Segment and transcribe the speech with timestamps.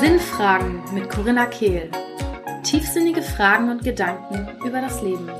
[0.00, 1.90] Sinnfragen mit Corinna Kehl.
[2.64, 5.30] Tiefsinnige Fragen und Gedanken über das Leben.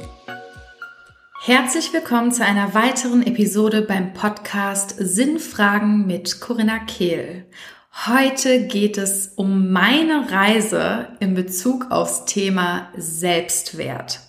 [1.41, 7.47] Herzlich willkommen zu einer weiteren Episode beim Podcast Sinnfragen mit Corinna Kehl.
[8.07, 14.21] Heute geht es um meine Reise in Bezug aufs Thema Selbstwert.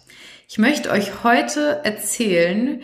[0.49, 2.81] Ich möchte euch heute erzählen,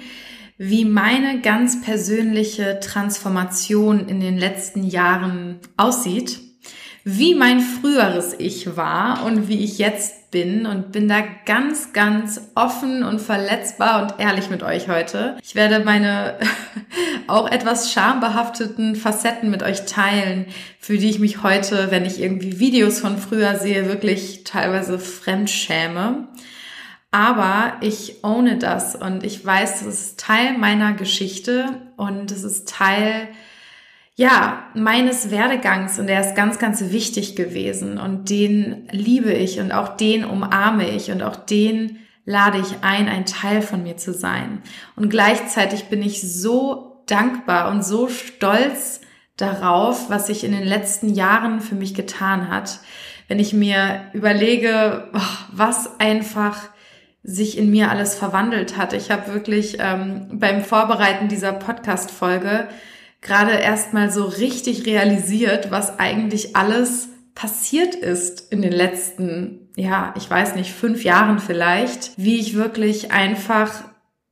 [0.60, 6.42] wie meine ganz persönliche Transformation in den letzten Jahren aussieht
[7.04, 12.42] wie mein früheres Ich war und wie ich jetzt bin und bin da ganz, ganz
[12.54, 15.38] offen und verletzbar und ehrlich mit euch heute.
[15.42, 16.38] Ich werde meine
[17.28, 20.46] auch etwas schambehafteten Facetten mit euch teilen,
[20.80, 25.50] für die ich mich heute, wenn ich irgendwie Videos von früher sehe, wirklich teilweise fremd
[25.50, 26.28] schäme.
[27.12, 32.70] Aber ich ohne das und ich weiß, das ist Teil meiner Geschichte und es ist
[32.70, 33.30] Teil
[34.20, 39.72] ja, meines Werdegangs und der ist ganz, ganz wichtig gewesen und den liebe ich und
[39.72, 44.14] auch den umarme ich und auch den lade ich ein, ein Teil von mir zu
[44.14, 44.62] sein.
[44.98, 49.00] Und gleichzeitig bin ich so dankbar und so stolz
[49.38, 52.82] darauf, was sich in den letzten Jahren für mich getan hat.
[53.30, 55.08] Wenn ich mir überlege,
[55.54, 56.70] was einfach
[57.24, 58.94] sich in mir alles verwandelt hat.
[58.94, 62.70] Ich habe wirklich ähm, beim Vorbereiten dieser Podcast-Folge
[63.22, 70.30] gerade erstmal so richtig realisiert, was eigentlich alles passiert ist in den letzten, ja, ich
[70.30, 73.84] weiß nicht, fünf Jahren vielleicht, wie ich wirklich einfach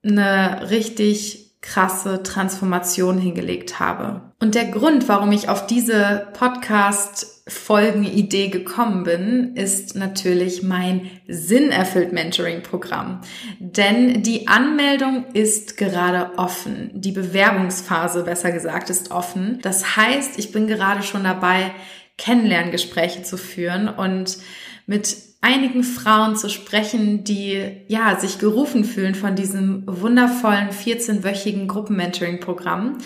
[0.04, 4.34] eine richtig krasse Transformation hingelegt habe.
[4.40, 13.22] Und der Grund, warum ich auf diese Podcast-Folgen-Idee gekommen bin, ist natürlich mein Sinnerfüllt Mentoring-Programm.
[13.60, 16.92] Denn die Anmeldung ist gerade offen.
[16.94, 19.58] Die Bewerbungsphase, besser gesagt, ist offen.
[19.64, 21.72] Das heißt, ich bin gerade schon dabei,
[22.18, 24.38] Kennenlerngespräche zu führen und
[24.86, 32.98] mit einigen Frauen zu sprechen, die ja sich gerufen fühlen von diesem wundervollen 14-wöchigen Gruppenmentoring-Programm.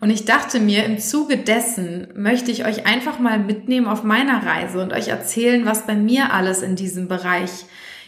[0.00, 4.44] Und ich dachte mir, im Zuge dessen möchte ich euch einfach mal mitnehmen auf meiner
[4.44, 7.50] Reise und euch erzählen, was bei mir alles in diesem Bereich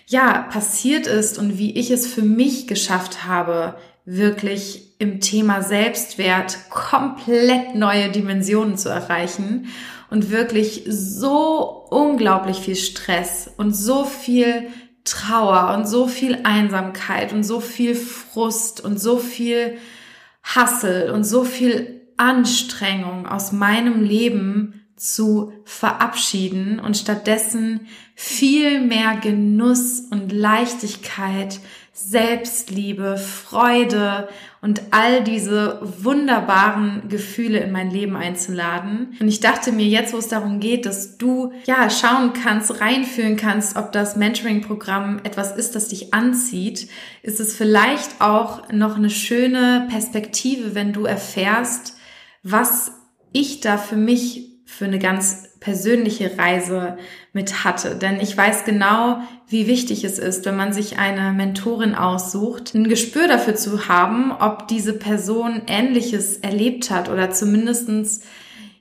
[0.07, 6.71] ja passiert ist und wie ich es für mich geschafft habe, wirklich im Thema Selbstwert
[6.71, 9.69] komplett neue Dimensionen zu erreichen
[10.11, 14.69] und wirklich so unglaublich viel Stress und so viel
[15.05, 19.79] Trauer und so viel Einsamkeit und so viel Frust und so viel
[20.43, 30.01] Hassel und so viel Anstrengung aus meinem Leben zu verabschieden und stattdessen viel mehr Genuss
[30.11, 31.61] und Leichtigkeit,
[31.93, 34.29] Selbstliebe, Freude
[34.63, 39.17] und all diese wunderbaren Gefühle in mein Leben einzuladen.
[39.21, 43.37] Und ich dachte mir jetzt, wo es darum geht, dass du ja schauen kannst, reinfühlen
[43.37, 46.89] kannst, ob das Mentoring-Programm etwas ist, das dich anzieht,
[47.23, 51.97] ist es vielleicht auch noch eine schöne Perspektive, wenn du erfährst,
[52.43, 52.93] was
[53.33, 56.99] ich da für mich für eine ganz persönliche Reise
[57.33, 57.95] mit hatte.
[57.95, 62.89] Denn ich weiß genau, wie wichtig es ist, wenn man sich eine Mentorin aussucht, ein
[62.89, 68.21] Gespür dafür zu haben, ob diese Person Ähnliches erlebt hat oder zumindestens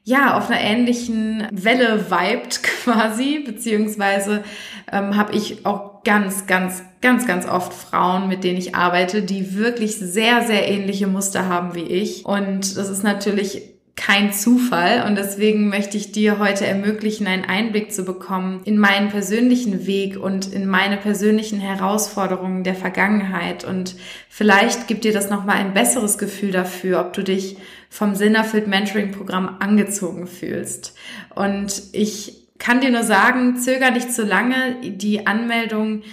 [0.04, 4.44] ja, auf einer ähnlichen Welle vibet quasi, beziehungsweise
[4.92, 9.56] ähm, habe ich auch ganz, ganz, ganz, ganz oft Frauen, mit denen ich arbeite, die
[9.56, 12.26] wirklich sehr, sehr ähnliche Muster haben wie ich.
[12.26, 17.94] Und das ist natürlich kein Zufall und deswegen möchte ich dir heute ermöglichen, einen Einblick
[17.94, 23.96] zu bekommen in meinen persönlichen Weg und in meine persönlichen Herausforderungen der Vergangenheit und
[24.30, 27.58] vielleicht gibt dir das nochmal ein besseres Gefühl dafür, ob du dich
[27.90, 30.96] vom Sinnerfüllt Mentoring Programm angezogen fühlst.
[31.34, 34.76] Und ich kann dir nur sagen, zöger nicht zu lange.
[34.84, 36.04] Die Anmeldung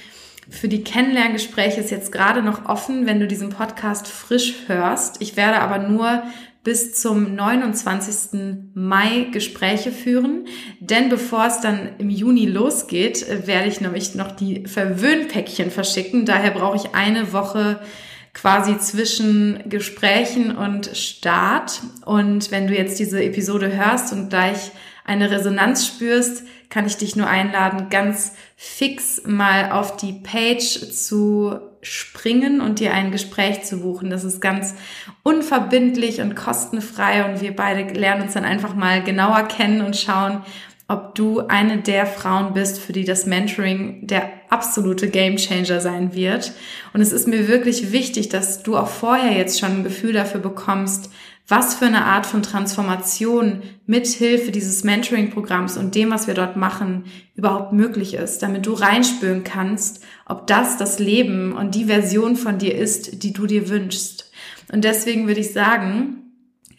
[0.48, 5.20] für die Kennenlerngespräche ist jetzt gerade noch offen, wenn du diesen Podcast frisch hörst.
[5.20, 6.22] Ich werde aber nur
[6.64, 8.70] bis zum 29.
[8.74, 10.46] Mai Gespräche führen.
[10.80, 16.24] Denn bevor es dann im Juni losgeht, werde ich nämlich noch die Verwöhnpäckchen verschicken.
[16.24, 17.80] Daher brauche ich eine Woche
[18.32, 21.80] quasi zwischen Gesprächen und Start.
[22.04, 24.70] Und wenn du jetzt diese Episode hörst und gleich
[25.04, 31.71] eine Resonanz spürst, kann ich dich nur einladen, ganz fix mal auf die Page zu
[31.82, 34.08] springen und dir ein Gespräch zu buchen.
[34.08, 34.74] Das ist ganz
[35.24, 40.42] unverbindlich und kostenfrei und wir beide lernen uns dann einfach mal genauer kennen und schauen,
[40.88, 46.52] ob du eine der Frauen bist, für die das Mentoring der absolute Gamechanger sein wird.
[46.92, 50.40] Und es ist mir wirklich wichtig, dass du auch vorher jetzt schon ein Gefühl dafür
[50.40, 51.10] bekommst,
[51.48, 57.04] was für eine Art von Transformation mithilfe dieses Mentoring-Programms und dem, was wir dort machen,
[57.34, 62.58] überhaupt möglich ist, damit du reinspüren kannst, ob das das Leben und die Version von
[62.58, 64.30] dir ist, die du dir wünschst.
[64.72, 66.22] Und deswegen würde ich sagen,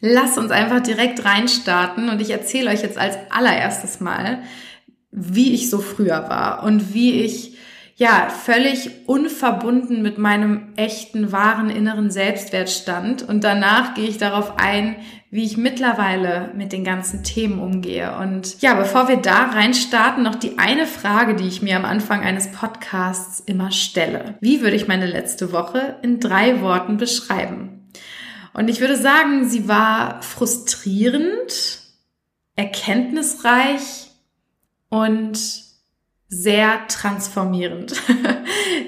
[0.06, 4.44] Lass uns einfach direkt reinstarten und ich erzähle euch jetzt als allererstes mal,
[5.12, 7.53] wie ich so früher war und wie ich
[7.96, 13.22] ja völlig unverbunden mit meinem echten, wahren inneren Selbstwert stand.
[13.22, 14.96] Und danach gehe ich darauf ein,
[15.30, 18.16] wie ich mittlerweile mit den ganzen Themen umgehe.
[18.18, 22.22] Und ja, bevor wir da reinstarten, noch die eine Frage, die ich mir am Anfang
[22.22, 24.36] eines Podcasts immer stelle.
[24.42, 27.90] Wie würde ich meine letzte Woche in drei Worten beschreiben?
[28.54, 31.80] Und ich würde sagen, sie war frustrierend,
[32.56, 34.12] erkenntnisreich
[34.90, 35.64] und
[36.34, 37.94] sehr transformierend.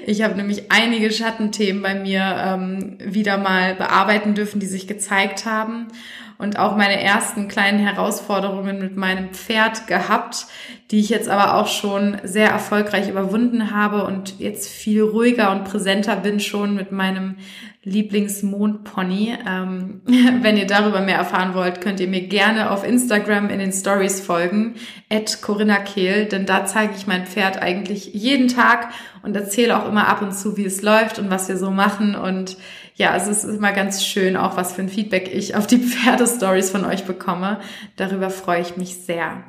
[0.08, 5.46] Ich habe nämlich einige Schattenthemen bei mir ähm, wieder mal bearbeiten dürfen, die sich gezeigt
[5.46, 5.88] haben
[6.38, 10.46] und auch meine ersten kleinen Herausforderungen mit meinem Pferd gehabt,
[10.90, 15.64] die ich jetzt aber auch schon sehr erfolgreich überwunden habe und jetzt viel ruhiger und
[15.64, 17.36] präsenter bin schon mit meinem
[17.82, 19.38] Lieblingsmondpony.
[19.48, 20.00] Ähm,
[20.42, 24.20] wenn ihr darüber mehr erfahren wollt, könnt ihr mir gerne auf Instagram in den Stories
[24.20, 24.74] folgen,
[25.08, 28.88] at Corinna Kehl, denn da zeige ich mein Pferd eigentlich jeden Tag
[29.22, 32.14] und erzähle auch immer ab und zu, wie es läuft und was wir so machen
[32.14, 32.56] und
[32.96, 36.70] ja, es ist immer ganz schön, auch was für ein Feedback ich auf die Pferdestories
[36.70, 37.60] von euch bekomme.
[37.96, 39.44] Darüber freue ich mich sehr.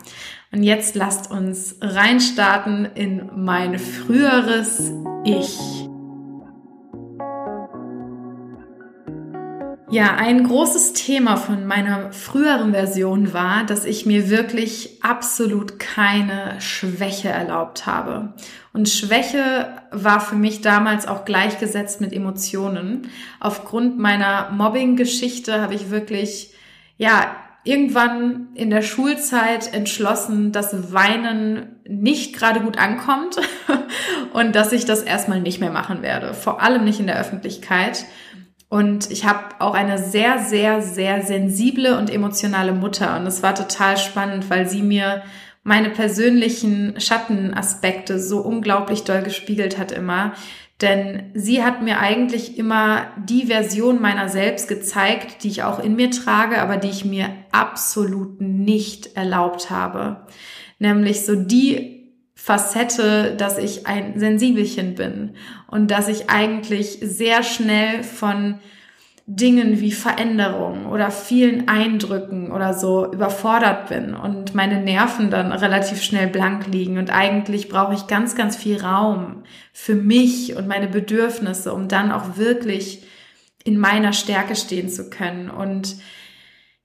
[0.52, 4.92] Und jetzt lasst uns reinstarten in mein früheres
[5.26, 5.58] Ich.
[9.90, 16.60] Ja, ein großes Thema von meiner früheren Version war, dass ich mir wirklich absolut keine
[16.60, 18.34] Schwäche erlaubt habe.
[18.74, 23.10] Und Schwäche war für mich damals auch gleichgesetzt mit Emotionen.
[23.40, 26.54] Aufgrund meiner Mobbing-Geschichte habe ich wirklich,
[26.98, 27.34] ja,
[27.64, 33.38] irgendwann in der Schulzeit entschlossen, dass Weinen nicht gerade gut ankommt
[34.34, 36.34] und dass ich das erstmal nicht mehr machen werde.
[36.34, 38.06] Vor allem nicht in der Öffentlichkeit.
[38.70, 43.18] Und ich habe auch eine sehr, sehr, sehr sensible und emotionale Mutter.
[43.18, 45.24] Und es war total spannend, weil sie mir
[45.64, 50.34] meine persönlichen Schattenaspekte so unglaublich doll gespiegelt hat immer.
[50.82, 55.96] Denn sie hat mir eigentlich immer die Version meiner selbst gezeigt, die ich auch in
[55.96, 60.28] mir trage, aber die ich mir absolut nicht erlaubt habe.
[60.78, 61.97] Nämlich so die
[62.48, 65.32] Facette, dass ich ein Sensibelchen bin
[65.70, 68.60] und dass ich eigentlich sehr schnell von
[69.26, 76.02] Dingen wie Veränderung oder vielen Eindrücken oder so überfordert bin und meine Nerven dann relativ
[76.02, 76.98] schnell blank liegen.
[76.98, 79.44] Und eigentlich brauche ich ganz, ganz viel Raum
[79.74, 83.04] für mich und meine Bedürfnisse, um dann auch wirklich
[83.66, 85.50] in meiner Stärke stehen zu können.
[85.50, 85.98] Und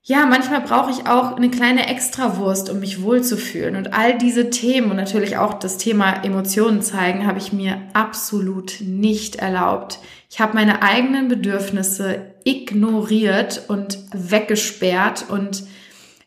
[0.05, 3.77] ja, manchmal brauche ich auch eine kleine Extrawurst, um mich wohlzufühlen.
[3.77, 8.81] Und all diese Themen und natürlich auch das Thema Emotionen zeigen, habe ich mir absolut
[8.81, 9.99] nicht erlaubt.
[10.29, 15.63] Ich habe meine eigenen Bedürfnisse ignoriert und weggesperrt und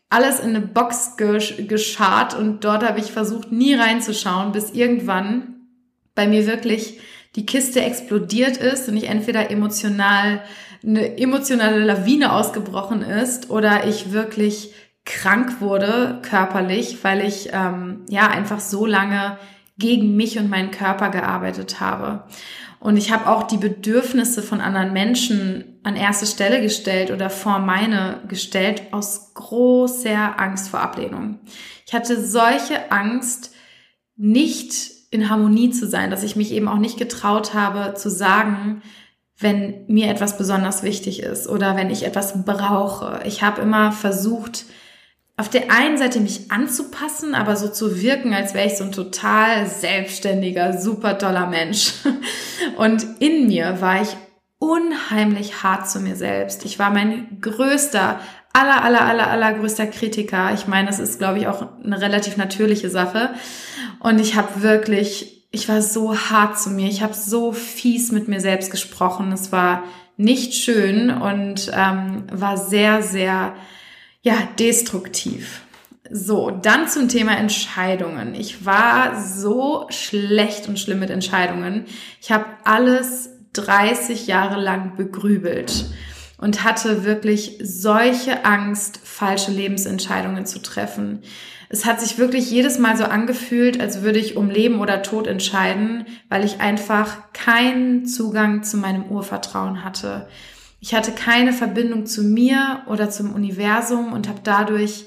[0.09, 5.55] alles in eine Box geschart und dort habe ich versucht, nie reinzuschauen, bis irgendwann
[6.15, 6.99] bei mir wirklich
[7.35, 10.41] die Kiste explodiert ist und ich entweder emotional
[10.83, 14.73] eine emotionale Lawine ausgebrochen ist oder ich wirklich
[15.05, 19.37] krank wurde körperlich, weil ich ähm, ja einfach so lange
[19.77, 22.23] gegen mich und meinen Körper gearbeitet habe.
[22.79, 27.59] Und ich habe auch die Bedürfnisse von anderen Menschen an erste Stelle gestellt oder vor
[27.59, 31.39] meine gestellt aus großer Angst vor Ablehnung.
[31.85, 33.53] Ich hatte solche Angst,
[34.17, 38.81] nicht in Harmonie zu sein, dass ich mich eben auch nicht getraut habe zu sagen,
[39.39, 43.19] wenn mir etwas besonders wichtig ist oder wenn ich etwas brauche.
[43.25, 44.65] Ich habe immer versucht,
[45.39, 48.91] auf der einen Seite mich anzupassen, aber so zu wirken, als wäre ich so ein
[48.91, 51.93] total selbstständiger, super toller Mensch.
[52.77, 54.09] Und in mir war ich
[54.57, 56.65] unheimlich hart zu mir selbst.
[56.65, 58.19] Ich war mein größter,
[58.53, 60.51] aller, aller, aller, aller größter Kritiker.
[60.55, 63.35] Ich meine, das ist, glaube ich, auch eine relativ natürliche Sache.
[63.99, 68.27] Und ich habe wirklich ich war so hart zu mir, ich habe so fies mit
[68.27, 69.31] mir selbst gesprochen.
[69.31, 69.83] Es war
[70.15, 73.55] nicht schön und ähm, war sehr, sehr,
[74.21, 75.61] ja, destruktiv.
[76.11, 78.35] So, dann zum Thema Entscheidungen.
[78.35, 81.85] Ich war so schlecht und schlimm mit Entscheidungen.
[82.21, 85.85] Ich habe alles 30 Jahre lang begrübelt
[86.37, 91.23] und hatte wirklich solche Angst, falsche Lebensentscheidungen zu treffen.
[91.69, 95.27] Es hat sich wirklich jedes Mal so angefühlt, als würde ich um Leben oder Tod
[95.27, 100.27] entscheiden, weil ich einfach keinen Zugang zu meinem Urvertrauen hatte.
[100.79, 105.05] Ich hatte keine Verbindung zu mir oder zum Universum und habe dadurch,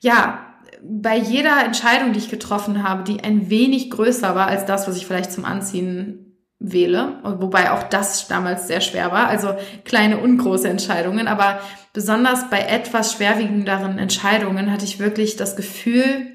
[0.00, 0.46] ja,
[0.82, 4.96] bei jeder Entscheidung, die ich getroffen habe, die ein wenig größer war als das, was
[4.96, 6.29] ich vielleicht zum Anziehen
[6.60, 11.60] wähle, wobei auch das damals sehr schwer war, also kleine und große Entscheidungen, aber
[11.94, 16.26] besonders bei etwas schwerwiegenderen Entscheidungen hatte ich wirklich das Gefühl,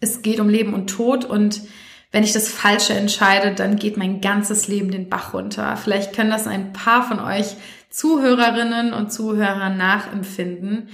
[0.00, 1.62] es geht um Leben und Tod und
[2.12, 5.76] wenn ich das Falsche entscheide, dann geht mein ganzes Leben den Bach runter.
[5.76, 7.56] Vielleicht können das ein paar von euch
[7.90, 10.88] Zuhörerinnen und Zuhörer nachempfinden.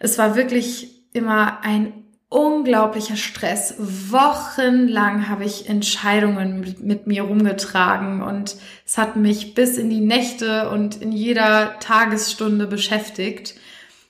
[0.00, 1.92] Es war wirklich immer ein
[2.30, 3.74] unglaublicher Stress.
[3.78, 8.56] Wochenlang habe ich Entscheidungen mit, mir rumgetragen und
[8.86, 13.56] es hat mich bis in die Nächte und in jeder Tagesstunde beschäftigt.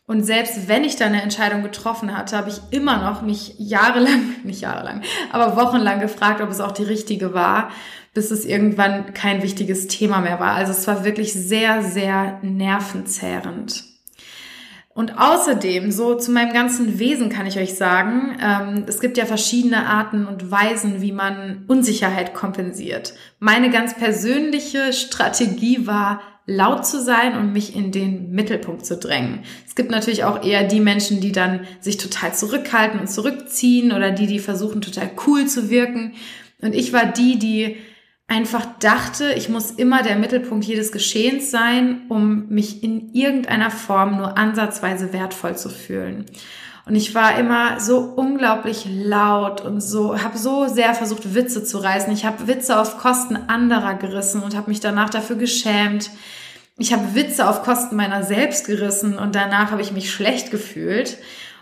[0.06, 4.34] Und selbst wenn ich dann eine Entscheidung getroffen hatte, habe ich immer noch mich jahrelang,
[4.44, 7.70] nicht jahrelang, aber wochenlang gefragt, ob es auch die richtige war,
[8.12, 10.52] bis es irgendwann kein wichtiges Thema mehr war.
[10.52, 13.89] Also es war wirklich sehr, sehr nervenzehrend.
[14.92, 19.24] Und außerdem, so zu meinem ganzen Wesen kann ich euch sagen, ähm, es gibt ja
[19.24, 23.14] verschiedene Arten und Weisen, wie man Unsicherheit kompensiert.
[23.38, 29.44] Meine ganz persönliche Strategie war, laut zu sein und mich in den Mittelpunkt zu drängen.
[29.64, 34.10] Es gibt natürlich auch eher die Menschen, die dann sich total zurückhalten und zurückziehen oder
[34.10, 36.14] die, die versuchen, total cool zu wirken.
[36.60, 37.76] Und ich war die, die
[38.30, 44.16] einfach dachte, ich muss immer der Mittelpunkt jedes Geschehens sein, um mich in irgendeiner Form
[44.16, 46.26] nur ansatzweise wertvoll zu fühlen.
[46.86, 51.78] Und ich war immer so unglaublich laut und so, habe so sehr versucht, Witze zu
[51.78, 52.12] reißen.
[52.12, 56.10] Ich habe Witze auf Kosten anderer gerissen und habe mich danach dafür geschämt.
[56.78, 61.18] Ich habe Witze auf Kosten meiner selbst gerissen und danach habe ich mich schlecht gefühlt.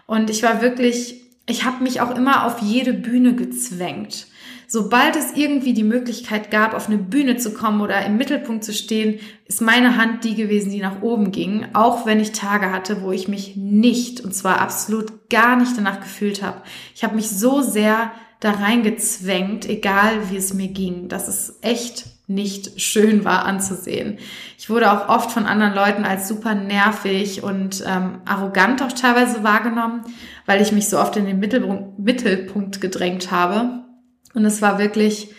[0.06, 4.26] Und ich war wirklich, ich habe mich auch immer auf jede Bühne gezwängt.
[4.70, 8.74] Sobald es irgendwie die Möglichkeit gab, auf eine Bühne zu kommen oder im Mittelpunkt zu
[8.74, 13.00] stehen, ist meine Hand die gewesen, die nach oben ging, auch wenn ich Tage hatte,
[13.00, 16.60] wo ich mich nicht, und zwar absolut gar nicht danach gefühlt habe.
[16.94, 22.04] Ich habe mich so sehr da reingezwängt, egal wie es mir ging, dass es echt
[22.26, 24.18] nicht schön war anzusehen.
[24.58, 29.42] Ich wurde auch oft von anderen Leuten als super nervig und ähm, arrogant auch teilweise
[29.42, 30.02] wahrgenommen,
[30.44, 33.87] weil ich mich so oft in den Mittelpunkt gedrängt habe.
[34.34, 35.30] Und es war wirklich,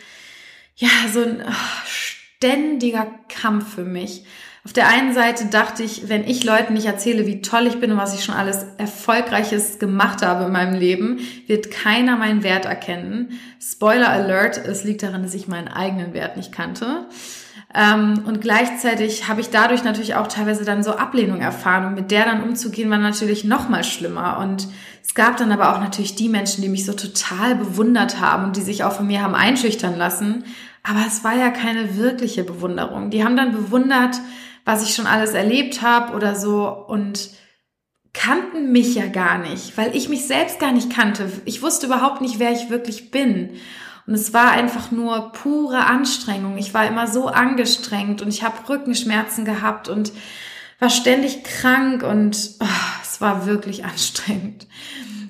[0.75, 4.23] ja, so ein ach, ständiger Kampf für mich.
[4.65, 7.91] Auf der einen Seite dachte ich, wenn ich Leuten nicht erzähle, wie toll ich bin
[7.91, 12.65] und was ich schon alles Erfolgreiches gemacht habe in meinem Leben, wird keiner meinen Wert
[12.65, 13.39] erkennen.
[13.61, 17.07] Spoiler Alert, es liegt daran, dass ich meinen eigenen Wert nicht kannte.
[17.73, 22.11] Ähm, und gleichzeitig habe ich dadurch natürlich auch teilweise dann so Ablehnung erfahren und mit
[22.11, 24.39] der dann umzugehen war natürlich noch mal schlimmer.
[24.39, 24.67] Und
[25.09, 28.55] es gab dann aber auch natürlich die Menschen, die mich so total bewundert haben und
[28.55, 30.43] die sich auch von mir haben einschüchtern lassen.
[30.83, 33.09] Aber es war ja keine wirkliche Bewunderung.
[33.09, 34.17] Die haben dann bewundert,
[34.65, 37.31] was ich schon alles erlebt habe oder so und
[38.13, 41.31] kannten mich ja gar nicht, weil ich mich selbst gar nicht kannte.
[41.45, 43.53] Ich wusste überhaupt nicht, wer ich wirklich bin.
[44.05, 46.55] Und es war einfach nur pure Anstrengung.
[46.59, 50.11] Ich war immer so angestrengt und ich habe Rückenschmerzen gehabt und
[50.79, 52.65] war ständig krank und oh,
[53.03, 54.67] es war wirklich anstrengend.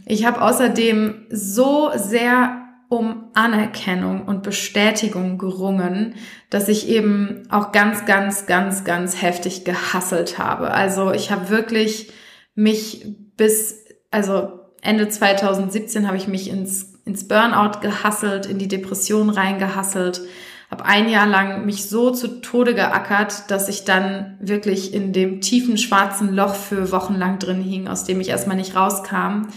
[0.05, 6.15] Ich habe außerdem so sehr um Anerkennung und Bestätigung gerungen,
[6.49, 10.71] dass ich eben auch ganz, ganz, ganz, ganz heftig gehasselt habe.
[10.71, 12.11] Also ich habe wirklich
[12.55, 13.05] mich
[13.37, 20.21] bis, also Ende 2017 habe ich mich ins ins Burnout gehasselt, in die Depression reingehasselt,
[20.69, 25.41] habe ein Jahr lang mich so zu Tode geackert, dass ich dann wirklich in dem
[25.41, 29.47] tiefen schwarzen Loch für Wochenlang drin hing, aus dem ich erstmal nicht rauskam.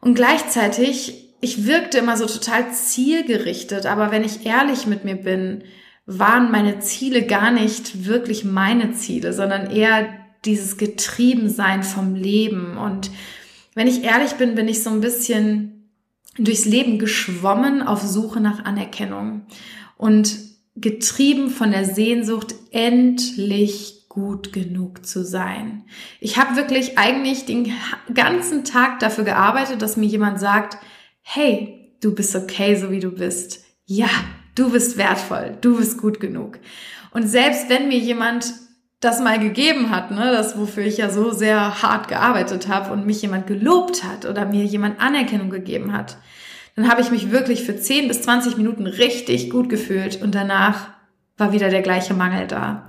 [0.00, 5.64] Und gleichzeitig, ich wirkte immer so total zielgerichtet, aber wenn ich ehrlich mit mir bin,
[6.06, 10.08] waren meine Ziele gar nicht wirklich meine Ziele, sondern eher
[10.44, 12.76] dieses Getriebensein vom Leben.
[12.76, 13.10] Und
[13.74, 15.90] wenn ich ehrlich bin, bin ich so ein bisschen
[16.38, 19.42] durchs Leben geschwommen auf Suche nach Anerkennung
[20.00, 20.38] und
[20.76, 25.84] getrieben von der Sehnsucht, endlich gut genug zu sein.
[26.20, 27.70] Ich habe wirklich eigentlich den
[28.14, 30.78] ganzen Tag dafür gearbeitet, dass mir jemand sagt,
[31.20, 33.62] hey, du bist okay, so wie du bist.
[33.84, 34.08] Ja,
[34.54, 36.58] du bist wertvoll, du bist gut genug.
[37.10, 38.54] Und selbst wenn mir jemand
[39.00, 43.04] das mal gegeben hat, ne, das wofür ich ja so sehr hart gearbeitet habe und
[43.04, 46.16] mich jemand gelobt hat oder mir jemand Anerkennung gegeben hat,
[46.76, 50.88] dann habe ich mich wirklich für 10 bis 20 Minuten richtig gut gefühlt und danach
[51.36, 52.86] war wieder der gleiche Mangel da.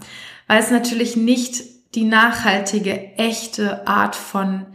[0.48, 4.66] Weil es natürlich nicht die nachhaltige, echte Art von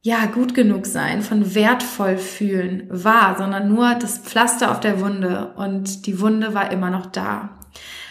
[0.00, 5.52] ja, gut genug sein, von wertvoll fühlen war, sondern nur das Pflaster auf der Wunde
[5.56, 7.58] und die Wunde war immer noch da.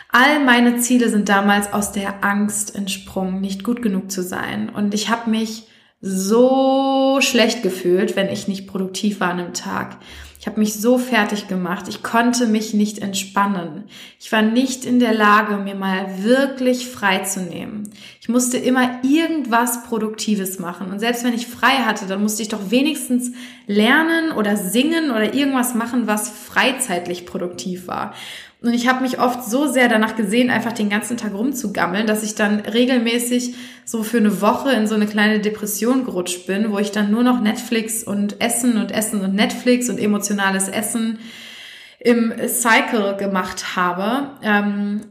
[0.09, 4.69] All meine Ziele sind damals aus der Angst entsprungen, nicht gut genug zu sein.
[4.69, 5.67] Und ich habe mich
[5.99, 9.97] so schlecht gefühlt, wenn ich nicht produktiv war an einem Tag.
[10.39, 11.87] Ich habe mich so fertig gemacht.
[11.89, 13.83] Ich konnte mich nicht entspannen.
[14.17, 17.89] Ich war nicht in der Lage, mir mal wirklich frei zu nehmen.
[18.21, 20.91] Ich musste immer irgendwas Produktives machen.
[20.91, 23.31] Und selbst wenn ich frei hatte, dann musste ich doch wenigstens
[23.65, 28.13] lernen oder singen oder irgendwas machen, was freizeitlich produktiv war.
[28.61, 32.23] Und ich habe mich oft so sehr danach gesehen, einfach den ganzen Tag rumzugammeln, dass
[32.23, 36.79] ich dann regelmäßig so für eine Woche in so eine kleine Depression gerutscht bin, wo
[36.79, 41.19] ich dann nur noch Netflix und Essen und Essen und Netflix und emotionales Essen
[41.99, 44.31] im Cycle gemacht habe.
[44.41, 45.01] Ähm,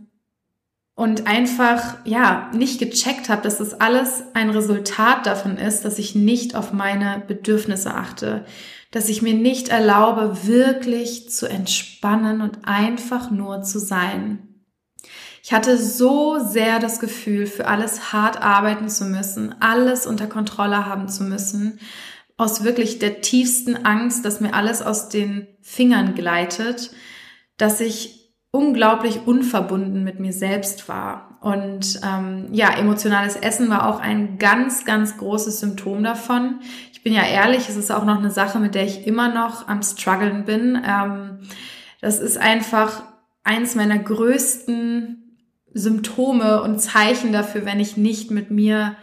[0.96, 6.14] und einfach, ja, nicht gecheckt habe, dass das alles ein Resultat davon ist, dass ich
[6.14, 8.46] nicht auf meine Bedürfnisse achte
[8.90, 14.46] dass ich mir nicht erlaube, wirklich zu entspannen und einfach nur zu sein.
[15.42, 20.86] Ich hatte so sehr das Gefühl, für alles hart arbeiten zu müssen, alles unter Kontrolle
[20.86, 21.78] haben zu müssen,
[22.36, 26.90] aus wirklich der tiefsten Angst, dass mir alles aus den Fingern gleitet,
[27.56, 31.38] dass ich unglaublich unverbunden mit mir selbst war.
[31.40, 36.60] Und ähm, ja, emotionales Essen war auch ein ganz, ganz großes Symptom davon
[37.06, 39.80] bin ja ehrlich, es ist auch noch eine Sache, mit der ich immer noch am
[39.80, 40.76] struggeln bin.
[40.84, 41.38] Ähm,
[42.00, 43.04] das ist einfach
[43.44, 45.38] eins meiner größten
[45.72, 48.96] Symptome und Zeichen dafür, wenn ich nicht mit mir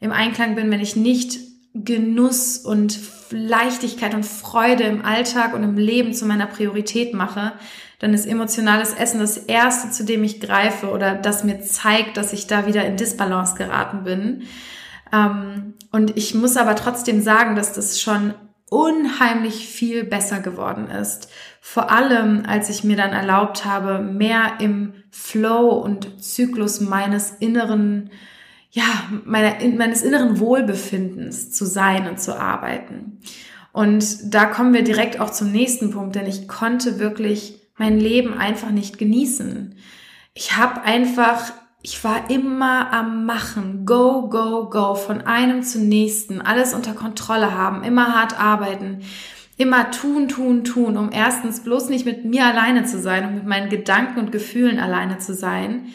[0.00, 1.38] im Einklang bin, wenn ich nicht
[1.74, 2.98] Genuss und
[3.30, 7.52] Leichtigkeit und Freude im Alltag und im Leben zu meiner Priorität mache,
[8.00, 12.32] dann ist emotionales Essen das erste, zu dem ich greife oder das mir zeigt, dass
[12.32, 14.42] ich da wieder in Disbalance geraten bin.
[15.12, 18.34] Ähm, und ich muss aber trotzdem sagen, dass das schon
[18.70, 21.28] unheimlich viel besser geworden ist.
[21.60, 28.10] Vor allem, als ich mir dann erlaubt habe, mehr im Flow und Zyklus meines inneren,
[28.70, 28.84] ja,
[29.24, 33.20] meiner, meines inneren Wohlbefindens zu sein und zu arbeiten.
[33.72, 38.34] Und da kommen wir direkt auch zum nächsten Punkt, denn ich konnte wirklich mein Leben
[38.36, 39.76] einfach nicht genießen.
[40.32, 41.52] Ich habe einfach
[41.84, 47.52] ich war immer am Machen, go, go, go, von einem zum nächsten, alles unter Kontrolle
[47.52, 49.00] haben, immer hart arbeiten,
[49.58, 53.46] immer tun, tun, tun, um erstens bloß nicht mit mir alleine zu sein und mit
[53.46, 55.88] meinen Gedanken und Gefühlen alleine zu sein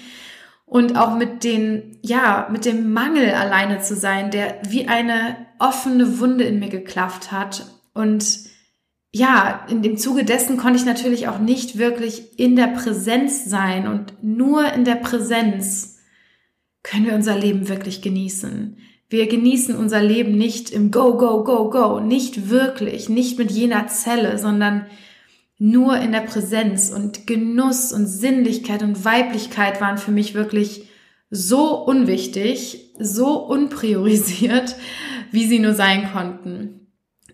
[0.67, 6.19] und auch mit den, ja, mit dem Mangel alleine zu sein, der wie eine offene
[6.19, 7.65] Wunde in mir geklafft hat.
[7.95, 8.23] Und
[9.11, 13.87] ja, in dem Zuge dessen konnte ich natürlich auch nicht wirklich in der Präsenz sein
[13.87, 15.97] und nur in der Präsenz
[16.83, 18.77] können wir unser Leben wirklich genießen.
[19.09, 23.87] Wir genießen unser Leben nicht im Go, Go, Go, Go, nicht wirklich, nicht mit jener
[23.87, 24.85] Zelle, sondern
[25.57, 30.87] nur in der Präsenz und Genuss und Sinnlichkeit und Weiblichkeit waren für mich wirklich
[31.31, 34.75] so unwichtig, so unpriorisiert,
[35.31, 36.78] wie sie nur sein konnten.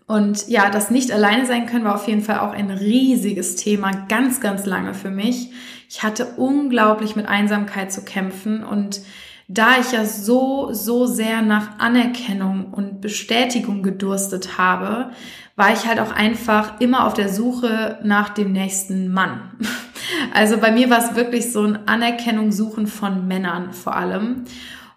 [0.08, 3.92] Und ja, das nicht alleine sein können war auf jeden Fall auch ein riesiges Thema,
[4.08, 5.52] ganz, ganz lange für mich.
[5.90, 9.02] Ich hatte unglaublich mit Einsamkeit zu kämpfen und
[9.48, 15.12] da ich ja so, so sehr nach Anerkennung und Bestätigung gedurstet habe,
[15.56, 19.52] war ich halt auch einfach immer auf der Suche nach dem nächsten Mann.
[20.34, 24.44] Also bei mir war es wirklich so ein Anerkennung suchen von Männern vor allem.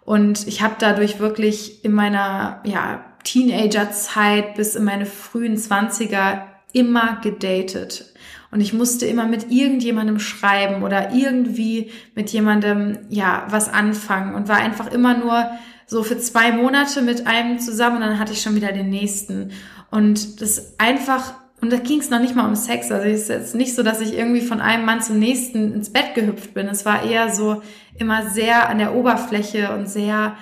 [0.05, 7.19] Und ich habe dadurch wirklich in meiner ja, Teenagerzeit bis in meine frühen Zwanziger immer
[7.21, 8.13] gedatet.
[8.51, 14.47] Und ich musste immer mit irgendjemandem schreiben oder irgendwie mit jemandem, ja, was anfangen und
[14.47, 15.51] war einfach immer nur
[15.85, 19.51] so für zwei Monate mit einem zusammen und dann hatte ich schon wieder den nächsten.
[19.91, 22.91] Und das einfach, und da ging es noch nicht mal um Sex.
[22.91, 25.91] Also es ist jetzt nicht so, dass ich irgendwie von einem Mann zum nächsten ins
[25.91, 26.67] Bett gehüpft bin.
[26.67, 27.61] Es war eher so
[27.97, 30.35] immer sehr an der Oberfläche und sehr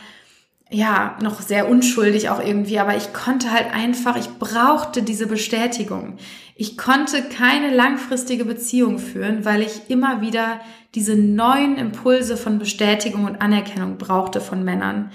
[0.70, 6.18] ja, noch sehr unschuldig auch irgendwie, aber ich konnte halt einfach, ich brauchte diese Bestätigung.
[6.56, 10.60] Ich konnte keine langfristige Beziehung führen, weil ich immer wieder
[10.96, 15.12] diese neuen Impulse von Bestätigung und Anerkennung brauchte von Männern.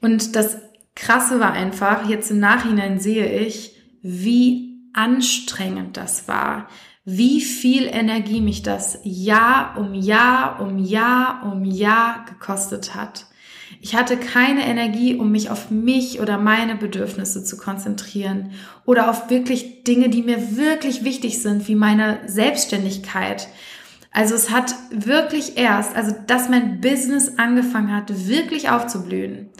[0.00, 0.58] Und das
[0.94, 6.66] Krasse war einfach, jetzt im Nachhinein sehe ich, wie anstrengend das war,
[7.04, 13.27] wie viel Energie mich das Jahr um Jahr um Jahr um Jahr gekostet hat.
[13.80, 18.50] Ich hatte keine Energie, um mich auf mich oder meine Bedürfnisse zu konzentrieren
[18.84, 23.48] oder auf wirklich Dinge, die mir wirklich wichtig sind, wie meine Selbstständigkeit.
[24.10, 29.50] Also es hat wirklich erst, also dass mein Business angefangen hat, wirklich aufzublühen,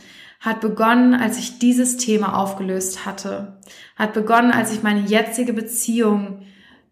[0.40, 3.58] hat begonnen, als ich dieses Thema aufgelöst hatte.
[3.94, 6.42] Hat begonnen, als ich meine jetzige Beziehung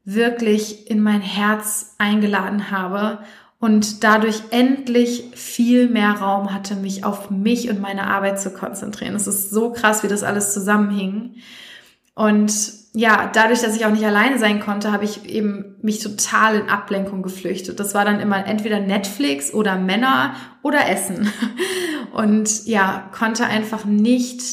[0.04, 3.18] wirklich in mein Herz eingeladen habe
[3.66, 9.16] und dadurch endlich viel mehr Raum hatte, mich auf mich und meine Arbeit zu konzentrieren.
[9.16, 11.34] Es ist so krass, wie das alles zusammenhing.
[12.14, 12.52] Und
[12.92, 16.68] ja, dadurch, dass ich auch nicht alleine sein konnte, habe ich eben mich total in
[16.68, 17.80] Ablenkung geflüchtet.
[17.80, 21.28] Das war dann immer entweder Netflix oder Männer oder Essen.
[22.12, 24.44] Und ja, konnte einfach nicht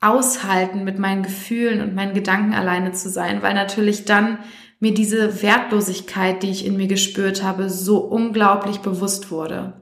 [0.00, 4.38] aushalten, mit meinen Gefühlen und meinen Gedanken alleine zu sein, weil natürlich dann
[4.80, 9.72] mir diese Wertlosigkeit, die ich in mir gespürt habe, so unglaublich bewusst wurde.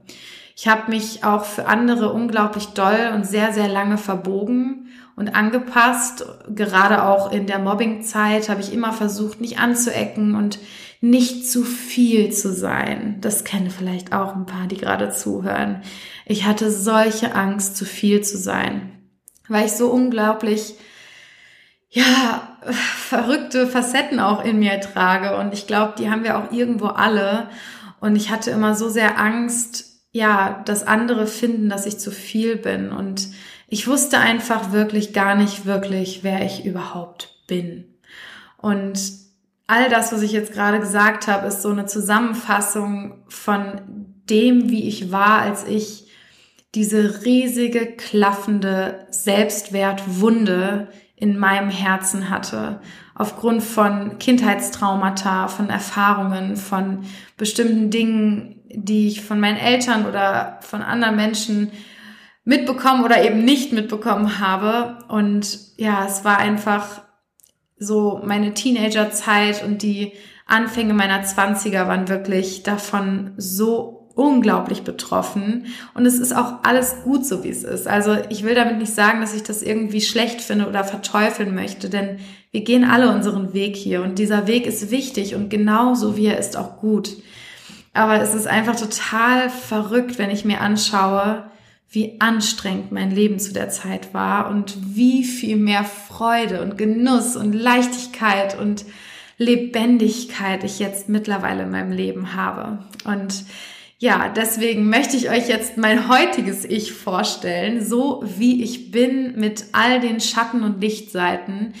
[0.55, 6.25] Ich habe mich auch für andere unglaublich doll und sehr, sehr lange verbogen und angepasst.
[6.49, 10.57] Gerade auch in der Mobbingzeit habe ich immer versucht, nicht anzuecken und
[10.99, 13.17] nicht zu viel zu sein.
[13.21, 15.83] Das kennen vielleicht auch ein paar, die gerade zuhören.
[16.25, 18.93] Ich hatte solche Angst, zu viel zu sein,
[19.47, 20.73] weil ich so unglaublich,
[21.89, 25.37] ja, verrückte Facetten auch in mir trage.
[25.37, 27.49] Und ich glaube, die haben wir auch irgendwo alle.
[27.99, 32.55] Und ich hatte immer so sehr Angst, ja, dass andere finden, dass ich zu viel
[32.55, 32.91] bin.
[32.91, 33.29] Und
[33.67, 37.85] ich wusste einfach wirklich gar nicht wirklich, wer ich überhaupt bin.
[38.57, 38.99] Und
[39.67, 43.81] all das, was ich jetzt gerade gesagt habe, ist so eine Zusammenfassung von
[44.29, 46.07] dem, wie ich war, als ich
[46.75, 52.79] diese riesige, klaffende Selbstwertwunde in meinem Herzen hatte.
[53.15, 57.05] Aufgrund von Kindheitstraumata, von Erfahrungen, von
[57.37, 61.71] bestimmten Dingen, die ich von meinen Eltern oder von anderen Menschen
[62.43, 64.99] mitbekommen oder eben nicht mitbekommen habe.
[65.07, 67.01] Und ja, es war einfach
[67.79, 70.13] so meine Teenagerzeit und die
[70.45, 75.67] Anfänge meiner Zwanziger waren wirklich davon so unglaublich betroffen.
[75.93, 77.87] Und es ist auch alles gut so, wie es ist.
[77.87, 81.89] Also ich will damit nicht sagen, dass ich das irgendwie schlecht finde oder verteufeln möchte,
[81.89, 82.17] denn
[82.51, 86.39] wir gehen alle unseren Weg hier und dieser Weg ist wichtig und genauso wie er
[86.39, 87.11] ist auch gut.
[87.93, 91.43] Aber es ist einfach total verrückt, wenn ich mir anschaue,
[91.89, 97.35] wie anstrengend mein Leben zu der Zeit war und wie viel mehr Freude und Genuss
[97.35, 98.85] und Leichtigkeit und
[99.37, 102.79] Lebendigkeit ich jetzt mittlerweile in meinem Leben habe.
[103.05, 103.45] Und
[103.99, 109.65] ja, deswegen möchte ich euch jetzt mein heutiges Ich vorstellen, so wie ich bin mit
[109.71, 111.73] all den Schatten und Lichtseiten.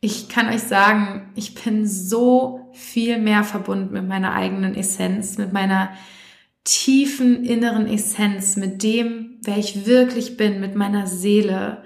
[0.00, 5.52] Ich kann euch sagen, ich bin so viel mehr verbunden mit meiner eigenen Essenz, mit
[5.52, 5.90] meiner
[6.62, 11.82] tiefen inneren Essenz, mit dem, wer ich wirklich bin, mit meiner Seele.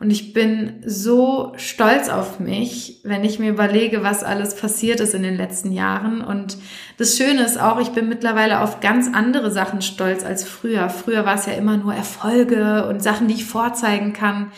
[0.00, 5.12] Und ich bin so stolz auf mich, wenn ich mir überlege, was alles passiert ist
[5.12, 6.20] in den letzten Jahren.
[6.20, 6.56] Und
[6.98, 10.88] das Schöne ist auch, ich bin mittlerweile auf ganz andere Sachen stolz als früher.
[10.88, 14.52] Früher war es ja immer nur Erfolge und Sachen, die ich vorzeigen kann.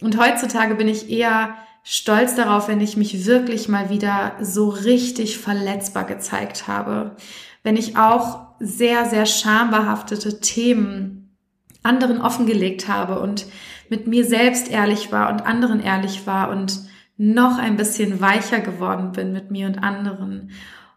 [0.00, 5.38] Und heutzutage bin ich eher stolz darauf, wenn ich mich wirklich mal wieder so richtig
[5.38, 7.16] verletzbar gezeigt habe.
[7.62, 11.36] Wenn ich auch sehr, sehr schambehaftete Themen
[11.82, 13.46] anderen offengelegt habe und
[13.90, 16.80] mit mir selbst ehrlich war und anderen ehrlich war und
[17.16, 20.50] noch ein bisschen weicher geworden bin mit mir und anderen.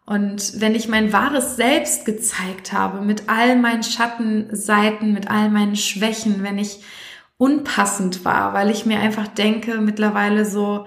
[0.05, 5.75] Und wenn ich mein wahres Selbst gezeigt habe, mit all meinen Schattenseiten, mit all meinen
[5.75, 6.83] Schwächen, wenn ich
[7.37, 10.85] unpassend war, weil ich mir einfach denke mittlerweile so,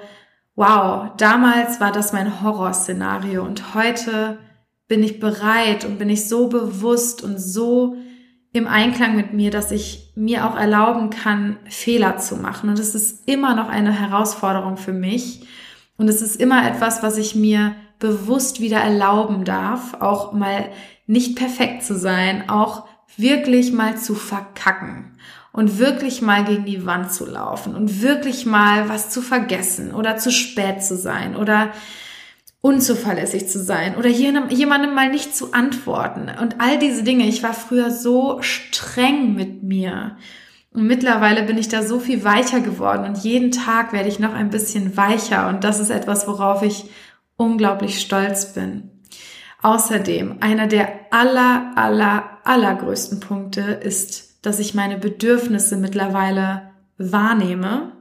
[0.54, 4.38] wow, damals war das mein Horrorszenario und heute
[4.86, 7.96] bin ich bereit und bin ich so bewusst und so
[8.54, 12.70] im Einklang mit mir, dass ich mir auch erlauben kann, Fehler zu machen.
[12.70, 15.40] Und es ist immer noch eine Herausforderung für mich.
[15.96, 20.68] Und es ist immer etwas, was ich mir bewusst wieder erlauben darf, auch mal
[21.08, 22.86] nicht perfekt zu sein, auch
[23.16, 25.16] wirklich mal zu verkacken
[25.52, 30.16] und wirklich mal gegen die Wand zu laufen und wirklich mal was zu vergessen oder
[30.16, 31.70] zu spät zu sein oder
[32.64, 37.26] unzuverlässig zu sein oder jemandem mal nicht zu antworten und all diese Dinge.
[37.26, 40.16] Ich war früher so streng mit mir.
[40.72, 44.32] Und mittlerweile bin ich da so viel weicher geworden und jeden Tag werde ich noch
[44.32, 46.86] ein bisschen weicher und das ist etwas, worauf ich
[47.36, 48.90] unglaublich stolz bin.
[49.60, 57.92] Außerdem, einer der aller, aller, allergrößten Punkte ist, dass ich meine Bedürfnisse mittlerweile wahrnehme.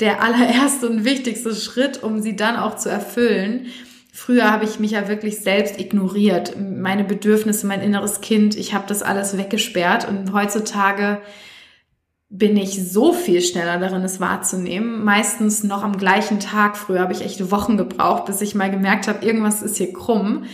[0.00, 3.66] Der allererste und wichtigste Schritt, um sie dann auch zu erfüllen,
[4.14, 8.84] Früher habe ich mich ja wirklich selbst ignoriert, meine Bedürfnisse, mein inneres Kind, ich habe
[8.86, 11.22] das alles weggesperrt und heutzutage
[12.28, 15.02] bin ich so viel schneller darin, es wahrzunehmen.
[15.02, 16.78] Meistens noch am gleichen Tag.
[16.78, 20.44] Früher habe ich echt Wochen gebraucht, bis ich mal gemerkt habe, irgendwas ist hier krumm.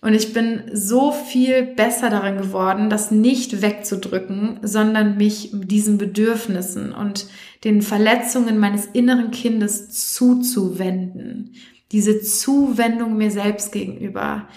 [0.00, 6.92] Und ich bin so viel besser darin geworden, das nicht wegzudrücken, sondern mich diesen Bedürfnissen
[6.92, 7.26] und
[7.62, 11.54] den Verletzungen meines inneren Kindes zuzuwenden
[11.92, 14.48] diese Zuwendung mir selbst gegenüber.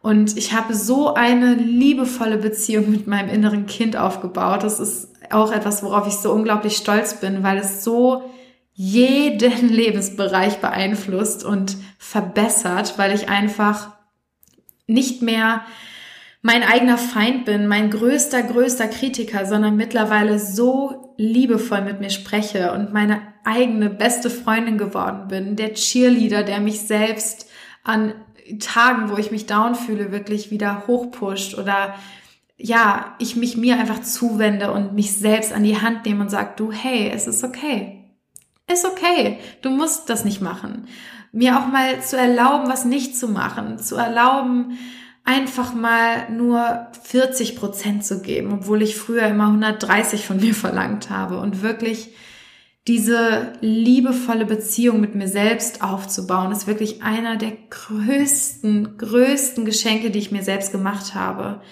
[0.00, 4.62] Und ich habe so eine liebevolle Beziehung mit meinem inneren Kind aufgebaut.
[4.62, 8.30] Das ist auch etwas, worauf ich so unglaublich stolz bin, weil es so
[8.74, 13.92] jeden Lebensbereich beeinflusst und verbessert, weil ich einfach
[14.86, 15.62] nicht mehr
[16.46, 22.72] mein eigener Feind bin, mein größter, größter Kritiker, sondern mittlerweile so liebevoll mit mir spreche
[22.72, 27.48] und meine eigene beste Freundin geworden bin, der Cheerleader, der mich selbst
[27.82, 28.12] an
[28.60, 31.94] Tagen, wo ich mich down fühle, wirklich wieder hochpusht oder
[32.58, 36.52] ja, ich mich mir einfach zuwende und mich selbst an die Hand nehme und sage,
[36.56, 38.04] du, hey, es ist okay.
[38.70, 39.38] Ist okay.
[39.62, 40.88] Du musst das nicht machen.
[41.32, 44.76] Mir auch mal zu erlauben, was nicht zu machen, zu erlauben,
[45.24, 51.10] einfach mal nur 40 Prozent zu geben, obwohl ich früher immer 130 von mir verlangt
[51.10, 52.10] habe und wirklich
[52.86, 60.18] diese liebevolle Beziehung mit mir selbst aufzubauen, ist wirklich einer der größten, größten Geschenke, die
[60.18, 61.62] ich mir selbst gemacht habe.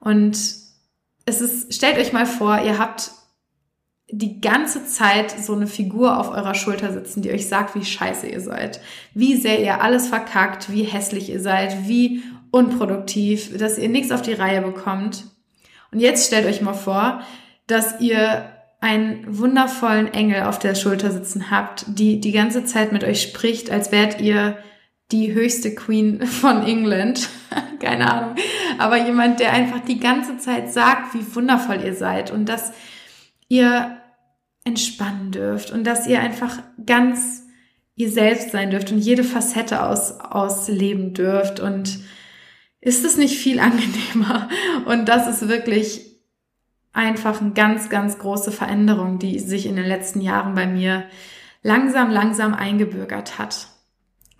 [0.00, 0.38] Und
[1.26, 3.10] es ist, stellt euch mal vor, ihr habt
[4.08, 8.28] die ganze Zeit so eine Figur auf eurer Schulter sitzen, die euch sagt, wie scheiße
[8.28, 8.80] ihr seid,
[9.12, 14.22] wie sehr ihr alles verkackt, wie hässlich ihr seid, wie unproduktiv, dass ihr nichts auf
[14.22, 15.24] die Reihe bekommt.
[15.92, 17.22] Und jetzt stellt euch mal vor,
[17.66, 23.04] dass ihr einen wundervollen Engel auf der Schulter sitzen habt, die die ganze Zeit mit
[23.04, 24.58] euch spricht, als wärt ihr
[25.12, 27.28] die höchste Queen von England.
[27.80, 28.36] Keine Ahnung.
[28.78, 32.72] Aber jemand, der einfach die ganze Zeit sagt, wie wundervoll ihr seid und dass
[33.48, 33.98] ihr
[34.64, 37.44] entspannen dürft und dass ihr einfach ganz
[37.94, 42.00] ihr selbst sein dürft und jede Facette aus, ausleben dürft und
[42.86, 44.48] ist es nicht viel angenehmer?
[44.84, 46.02] Und das ist wirklich
[46.92, 51.04] einfach eine ganz, ganz große Veränderung, die sich in den letzten Jahren bei mir
[51.62, 53.66] langsam, langsam eingebürgert hat.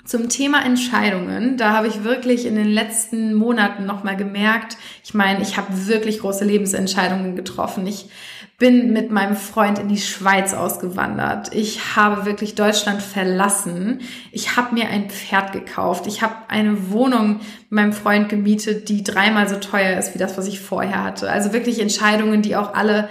[0.04, 5.42] Zum Thema Entscheidungen, da habe ich wirklich in den letzten Monaten nochmal gemerkt, ich meine,
[5.42, 7.84] ich habe wirklich große Lebensentscheidungen getroffen.
[7.88, 8.08] Ich
[8.58, 11.54] bin mit meinem Freund in die Schweiz ausgewandert.
[11.54, 14.00] Ich habe wirklich Deutschland verlassen.
[14.32, 16.06] Ich habe mir ein Pferd gekauft.
[16.06, 20.38] Ich habe eine Wohnung mit meinem Freund gemietet, die dreimal so teuer ist wie das,
[20.38, 21.30] was ich vorher hatte.
[21.30, 23.10] Also wirklich Entscheidungen, die auch alle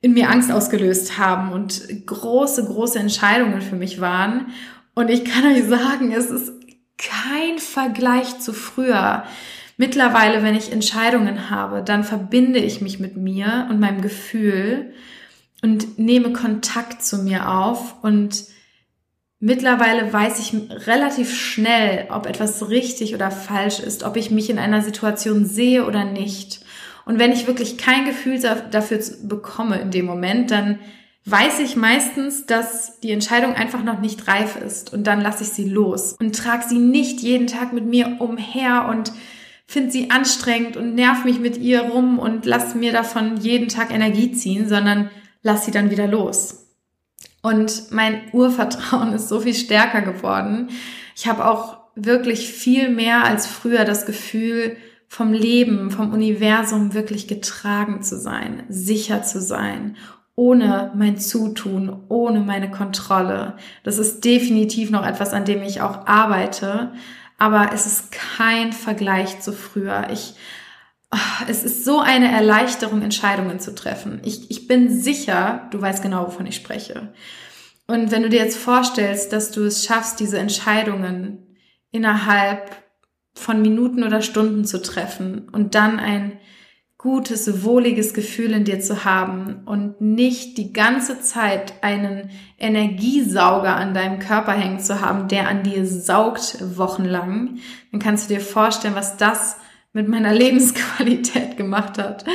[0.00, 4.46] in mir Angst ausgelöst haben und große, große Entscheidungen für mich waren.
[4.94, 6.52] Und ich kann euch sagen, es ist
[6.98, 9.24] kein Vergleich zu früher.
[9.80, 14.92] Mittlerweile, wenn ich Entscheidungen habe, dann verbinde ich mich mit mir und meinem Gefühl
[15.62, 18.44] und nehme Kontakt zu mir auf und
[19.38, 24.58] mittlerweile weiß ich relativ schnell, ob etwas richtig oder falsch ist, ob ich mich in
[24.58, 26.60] einer Situation sehe oder nicht.
[27.06, 30.78] Und wenn ich wirklich kein Gefühl dafür bekomme in dem Moment, dann
[31.24, 35.48] weiß ich meistens, dass die Entscheidung einfach noch nicht reif ist und dann lasse ich
[35.48, 39.10] sie los und trage sie nicht jeden Tag mit mir umher und
[39.70, 43.94] finde sie anstrengend und nerv mich mit ihr rum und lass mir davon jeden Tag
[43.94, 45.10] Energie ziehen, sondern
[45.44, 46.66] lass sie dann wieder los.
[47.40, 50.70] Und mein Urvertrauen ist so viel stärker geworden.
[51.14, 57.28] Ich habe auch wirklich viel mehr als früher das Gefühl, vom Leben, vom Universum wirklich
[57.28, 59.96] getragen zu sein, sicher zu sein,
[60.34, 63.54] ohne mein Zutun, ohne meine Kontrolle.
[63.84, 66.92] Das ist definitiv noch etwas, an dem ich auch arbeite,
[67.40, 70.08] aber es ist kein Vergleich zu früher.
[70.12, 70.34] Ich,
[71.10, 74.20] ah, es ist so eine Erleichterung, Entscheidungen zu treffen.
[74.24, 77.14] Ich, ich bin sicher, du weißt genau, wovon ich spreche.
[77.86, 81.56] Und wenn du dir jetzt vorstellst, dass du es schaffst, diese Entscheidungen
[81.90, 82.76] innerhalb
[83.32, 86.38] von Minuten oder Stunden zu treffen und dann ein
[87.00, 93.94] gutes, wohliges Gefühl in dir zu haben und nicht die ganze Zeit einen Energiesauger an
[93.94, 97.56] deinem Körper hängen zu haben, der an dir saugt wochenlang,
[97.90, 99.56] dann kannst du dir vorstellen, was das
[99.94, 102.26] mit meiner Lebensqualität gemacht hat.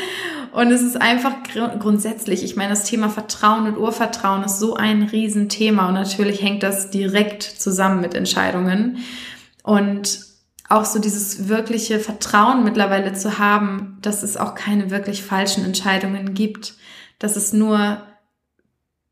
[0.51, 4.73] Und es ist einfach gr grundsätzlich, ich meine, das Thema Vertrauen und Urvertrauen ist so
[4.73, 8.97] ein Riesenthema und natürlich hängt das direkt zusammen mit Entscheidungen.
[9.61, 10.24] Und
[10.69, 16.33] auch so dieses wirkliche Vertrauen mittlerweile zu haben, dass es auch keine wirklich falschen Entscheidungen
[16.33, 16.75] gibt,
[17.19, 18.01] dass es nur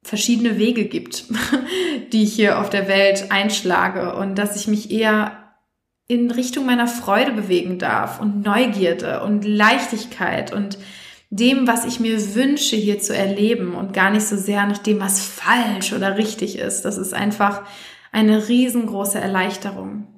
[0.01, 1.25] verschiedene Wege gibt,
[2.11, 5.43] die ich hier auf der Welt einschlage und dass ich mich eher
[6.07, 10.77] in Richtung meiner Freude bewegen darf und Neugierde und Leichtigkeit und
[11.29, 14.99] dem, was ich mir wünsche, hier zu erleben und gar nicht so sehr nach dem,
[14.99, 16.83] was falsch oder richtig ist.
[16.83, 17.63] Das ist einfach
[18.11, 20.12] eine riesengroße Erleichterung.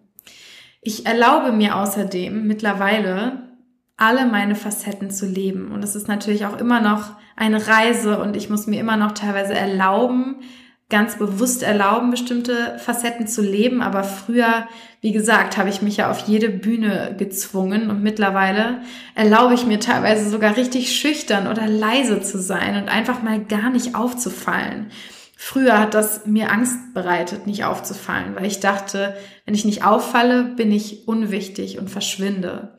[0.87, 3.49] Ich erlaube mir außerdem mittlerweile,
[3.97, 5.71] alle meine Facetten zu leben.
[5.71, 9.13] Und es ist natürlich auch immer noch eine Reise und ich muss mir immer noch
[9.13, 10.41] teilweise erlauben,
[10.87, 13.81] ganz bewusst erlauben, bestimmte Facetten zu leben.
[13.81, 14.67] Aber früher,
[15.01, 18.81] wie gesagt, habe ich mich ja auf jede Bühne gezwungen und mittlerweile
[19.15, 23.71] erlaube ich mir teilweise sogar richtig schüchtern oder leise zu sein und einfach mal gar
[23.71, 24.91] nicht aufzufallen.
[25.37, 30.43] Früher hat das mir Angst bereitet, nicht aufzufallen, weil ich dachte, wenn ich nicht auffalle,
[30.43, 32.77] bin ich unwichtig und verschwinde.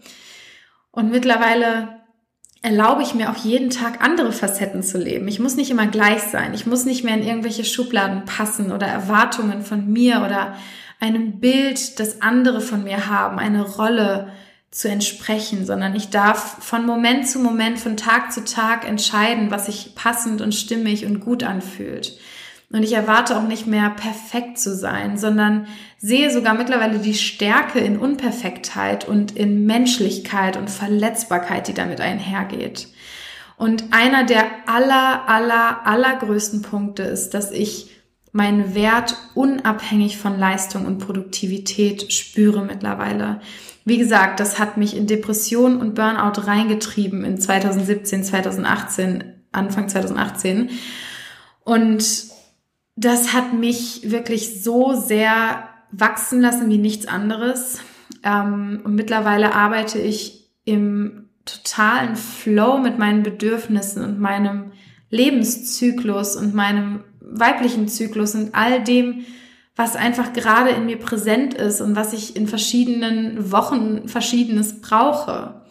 [0.90, 1.96] Und mittlerweile
[2.62, 5.28] erlaube ich mir auch jeden Tag andere Facetten zu leben.
[5.28, 6.54] Ich muss nicht immer gleich sein.
[6.54, 10.56] Ich muss nicht mehr in irgendwelche Schubladen passen oder Erwartungen von mir oder
[10.98, 14.32] einem Bild, das andere von mir haben, eine Rolle
[14.70, 19.66] zu entsprechen, sondern ich darf von Moment zu Moment, von Tag zu Tag entscheiden, was
[19.66, 22.18] sich passend und stimmig und gut anfühlt.
[22.72, 25.66] Und ich erwarte auch nicht mehr perfekt zu sein, sondern
[25.98, 32.88] sehe sogar mittlerweile die Stärke in Unperfektheit und in Menschlichkeit und Verletzbarkeit, die damit einhergeht.
[33.56, 37.90] Und einer der aller, aller, allergrößten Punkte ist, dass ich
[38.32, 43.40] meinen Wert unabhängig von Leistung und Produktivität spüre mittlerweile.
[43.86, 50.70] Wie gesagt, das hat mich in Depression und Burnout reingetrieben in 2017, 2018, Anfang 2018.
[51.64, 52.04] Und
[52.96, 57.80] das hat mich wirklich so sehr wachsen lassen wie nichts anderes.
[58.22, 64.72] Ähm, und mittlerweile arbeite ich im totalen Flow mit meinen Bedürfnissen und meinem
[65.10, 69.24] Lebenszyklus und meinem weiblichen Zyklus und all dem,
[69.76, 75.65] was einfach gerade in mir präsent ist und was ich in verschiedenen Wochen verschiedenes brauche.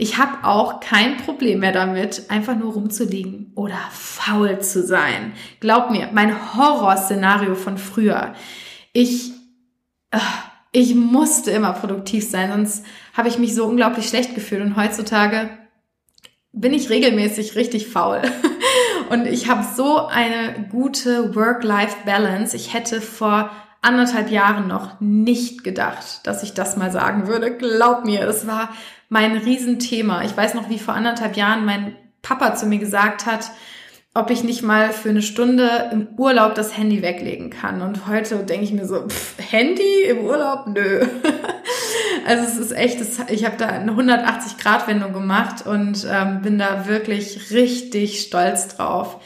[0.00, 5.32] Ich habe auch kein Problem mehr damit, einfach nur rumzuliegen oder faul zu sein.
[5.58, 8.32] Glaub mir, mein Horrorszenario von früher.
[8.92, 9.32] Ich,
[10.12, 10.18] äh,
[10.70, 14.62] ich musste immer produktiv sein, sonst habe ich mich so unglaublich schlecht gefühlt.
[14.62, 15.50] Und heutzutage
[16.52, 18.22] bin ich regelmäßig richtig faul.
[19.10, 22.54] Und ich habe so eine gute Work-Life-Balance.
[22.54, 23.50] Ich hätte vor
[23.82, 27.56] anderthalb Jahren noch nicht gedacht, dass ich das mal sagen würde.
[27.56, 28.70] Glaub mir, es war
[29.08, 30.22] mein Riesenthema.
[30.24, 33.50] Ich weiß noch, wie vor anderthalb Jahren mein Papa zu mir gesagt hat,
[34.14, 37.82] ob ich nicht mal für eine Stunde im Urlaub das Handy weglegen kann.
[37.82, 40.66] Und heute denke ich mir so, pff, Handy im Urlaub?
[40.66, 41.06] Nö.
[42.26, 42.98] also es ist echt,
[43.30, 49.20] ich habe da eine 180-Grad-Wendung gemacht und ähm, bin da wirklich richtig stolz drauf.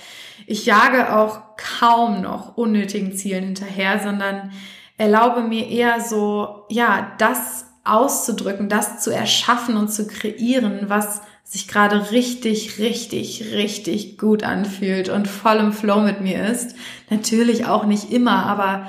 [0.46, 4.52] Ich jage auch kaum noch unnötigen Zielen hinterher, sondern
[4.98, 11.68] erlaube mir eher so, ja, das auszudrücken, das zu erschaffen und zu kreieren, was sich
[11.68, 16.76] gerade richtig, richtig, richtig gut anfühlt und voll im Flow mit mir ist.
[17.10, 18.86] Natürlich auch nicht immer, aber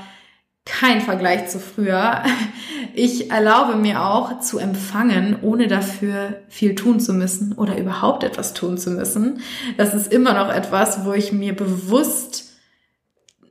[0.65, 2.23] kein Vergleich zu früher.
[2.95, 8.53] Ich erlaube mir auch zu empfangen, ohne dafür viel tun zu müssen oder überhaupt etwas
[8.53, 9.41] tun zu müssen.
[9.77, 12.51] Das ist immer noch etwas, wo ich mir bewusst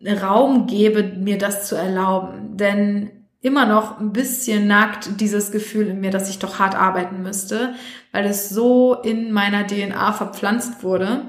[0.06, 2.56] Raum gebe, mir das zu erlauben.
[2.56, 7.22] Denn immer noch ein bisschen nagt dieses Gefühl in mir, dass ich doch hart arbeiten
[7.22, 7.74] müsste,
[8.12, 11.28] weil es so in meiner DNA verpflanzt wurde.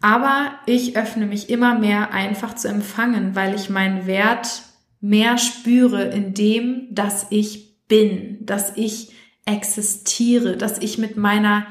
[0.00, 4.62] Aber ich öffne mich immer mehr einfach zu empfangen, weil ich meinen Wert
[5.00, 9.12] mehr spüre in dem, dass ich bin, dass ich
[9.44, 11.66] existiere, dass ich mit meiner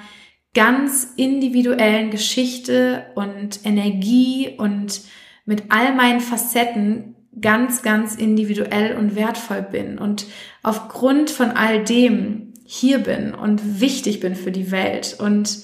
[0.54, 5.02] ganz individuellen Geschichte und Energie und
[5.46, 10.26] mit all meinen Facetten ganz, ganz individuell und wertvoll bin und
[10.64, 15.60] aufgrund von all dem hier bin und wichtig bin für die Welt und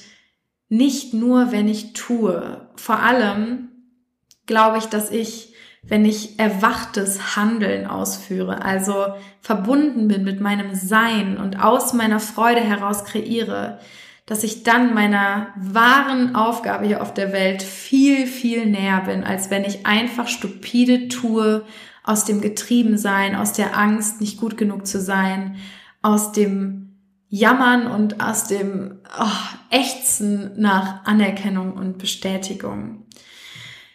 [0.69, 2.69] nicht nur, wenn ich tue.
[2.75, 3.69] Vor allem
[4.45, 9.07] glaube ich, dass ich, wenn ich erwachtes Handeln ausführe, also
[9.41, 13.79] verbunden bin mit meinem Sein und aus meiner Freude heraus kreiere,
[14.31, 19.49] dass ich dann meiner wahren Aufgabe hier auf der Welt viel, viel näher bin, als
[19.49, 21.65] wenn ich einfach stupide tue,
[22.05, 25.57] aus dem Getriebensein, aus der Angst, nicht gut genug zu sein,
[26.01, 26.95] aus dem
[27.27, 33.03] Jammern und aus dem oh, Ächzen nach Anerkennung und Bestätigung.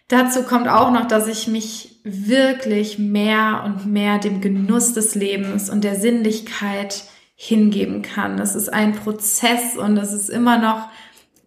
[0.09, 5.71] Dazu kommt auch noch, dass ich mich wirklich mehr und mehr dem Genuss des Lebens
[5.71, 7.05] und der Sinnlichkeit
[7.37, 8.39] hingeben kann.
[8.39, 10.89] Es ist ein Prozess und es ist immer noch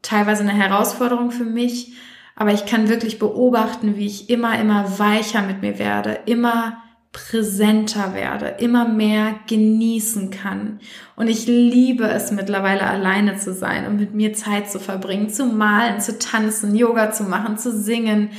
[0.01, 1.93] teilweise eine Herausforderung für mich,
[2.35, 6.77] aber ich kann wirklich beobachten, wie ich immer, immer weicher mit mir werde, immer
[7.11, 10.79] präsenter werde, immer mehr genießen kann.
[11.15, 15.45] Und ich liebe es mittlerweile alleine zu sein und mit mir Zeit zu verbringen, zu
[15.47, 18.29] malen, zu tanzen, Yoga zu machen, zu singen.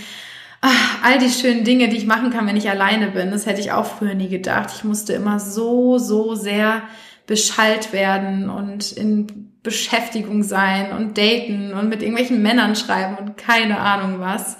[0.61, 3.61] Ach, all die schönen Dinge, die ich machen kann, wenn ich alleine bin, das hätte
[3.61, 4.70] ich auch früher nie gedacht.
[4.74, 6.82] Ich musste immer so, so sehr
[7.31, 13.78] beschallt werden und in Beschäftigung sein und daten und mit irgendwelchen Männern schreiben und keine
[13.78, 14.57] Ahnung was.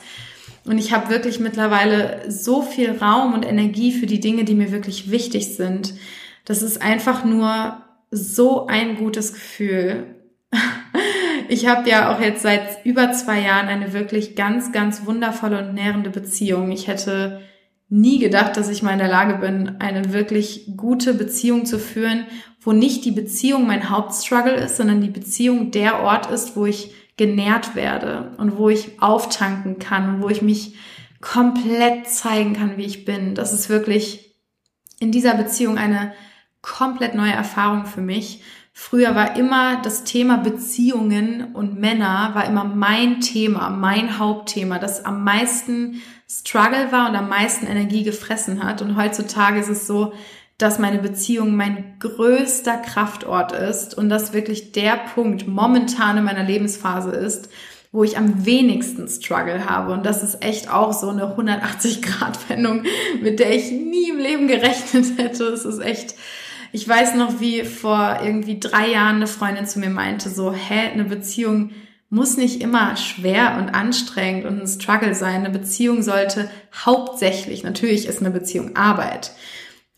[0.64, 4.71] Und ich habe wirklich mittlerweile so viel Raum und Energie für die Dinge, die mir
[4.71, 5.95] wirklich wichtig sind.
[6.45, 10.14] Das ist einfach nur so ein gutes Gefühl.
[11.49, 15.75] Ich habe ja auch jetzt seit über zwei Jahren eine wirklich ganz, ganz wundervolle und
[15.75, 16.71] nährende Beziehung.
[16.71, 17.41] Ich hätte
[17.91, 22.24] nie gedacht, dass ich mal in der Lage bin, eine wirklich gute Beziehung zu führen,
[22.61, 26.95] wo nicht die Beziehung mein Hauptstruggle ist, sondern die Beziehung der Ort ist, wo ich
[27.16, 30.76] genährt werde und wo ich auftanken kann und wo ich mich
[31.20, 33.34] komplett zeigen kann, wie ich bin.
[33.34, 34.36] Das ist wirklich
[35.01, 36.12] in dieser Beziehung eine
[36.62, 38.43] komplett neue Erfahrung für mich.
[38.72, 45.05] Früher war immer das Thema Beziehungen und Männer war immer mein Thema, mein Hauptthema, das
[45.05, 46.01] am meisten
[46.31, 48.83] Struggle war und am meisten Energie gefressen hat.
[48.83, 50.12] Und heutzutage ist es so,
[50.59, 56.45] dass meine Beziehung mein größter Kraftort ist und das wirklich der Punkt momentan in meiner
[56.45, 57.49] Lebensphase ist,
[57.91, 59.93] wo ich am wenigsten Struggle habe.
[59.93, 62.85] Und das ist echt auch so eine 180-Grad-Wendung,
[63.22, 65.45] mit der ich nie im Leben gerechnet hätte.
[65.45, 66.14] Es ist echt,
[66.70, 70.91] ich weiß noch, wie vor irgendwie drei Jahren eine Freundin zu mir meinte, so, hä,
[70.93, 71.70] eine Beziehung
[72.11, 75.45] muss nicht immer schwer und anstrengend und ein Struggle sein.
[75.45, 79.33] Eine Beziehung sollte hauptsächlich, natürlich ist eine Beziehung Arbeit,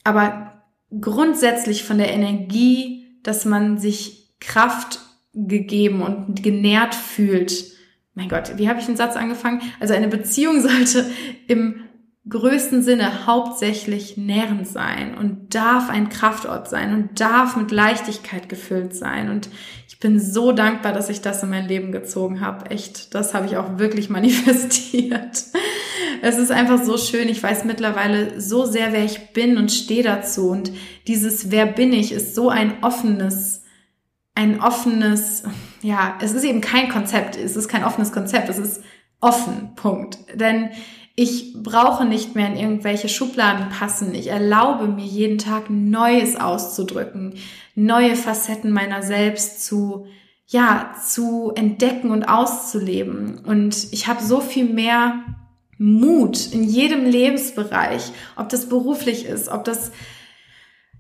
[0.04, 0.62] aber
[1.00, 5.00] grundsätzlich von der Energie, dass man sich Kraft
[5.32, 7.72] gegeben und genährt fühlt.
[8.14, 9.62] Mein Gott, wie habe ich den Satz angefangen?
[9.80, 11.10] Also eine Beziehung sollte
[11.48, 11.76] im
[12.28, 18.94] größten Sinne hauptsächlich nährend sein und darf ein Kraftort sein und darf mit Leichtigkeit gefüllt
[18.94, 19.28] sein.
[19.28, 19.48] Und
[19.88, 22.70] ich bin so dankbar, dass ich das in mein Leben gezogen habe.
[22.70, 25.44] Echt, das habe ich auch wirklich manifestiert.
[26.22, 27.28] Es ist einfach so schön.
[27.28, 30.50] Ich weiß mittlerweile so sehr, wer ich bin und stehe dazu.
[30.50, 30.70] Und
[31.08, 33.62] dieses Wer bin ich ist so ein offenes,
[34.36, 35.42] ein offenes,
[35.82, 37.36] ja, es ist eben kein Konzept.
[37.36, 38.48] Es ist kein offenes Konzept.
[38.48, 38.84] Es ist
[39.20, 39.74] offen.
[39.74, 40.18] Punkt.
[40.34, 40.70] Denn
[41.14, 44.14] ich brauche nicht mehr in irgendwelche Schubladen passen.
[44.14, 47.34] Ich erlaube mir jeden Tag Neues auszudrücken,
[47.74, 50.06] neue Facetten meiner selbst zu,
[50.46, 53.40] ja, zu entdecken und auszuleben.
[53.44, 55.22] Und ich habe so viel mehr
[55.76, 59.92] Mut in jedem Lebensbereich, ob das beruflich ist, ob das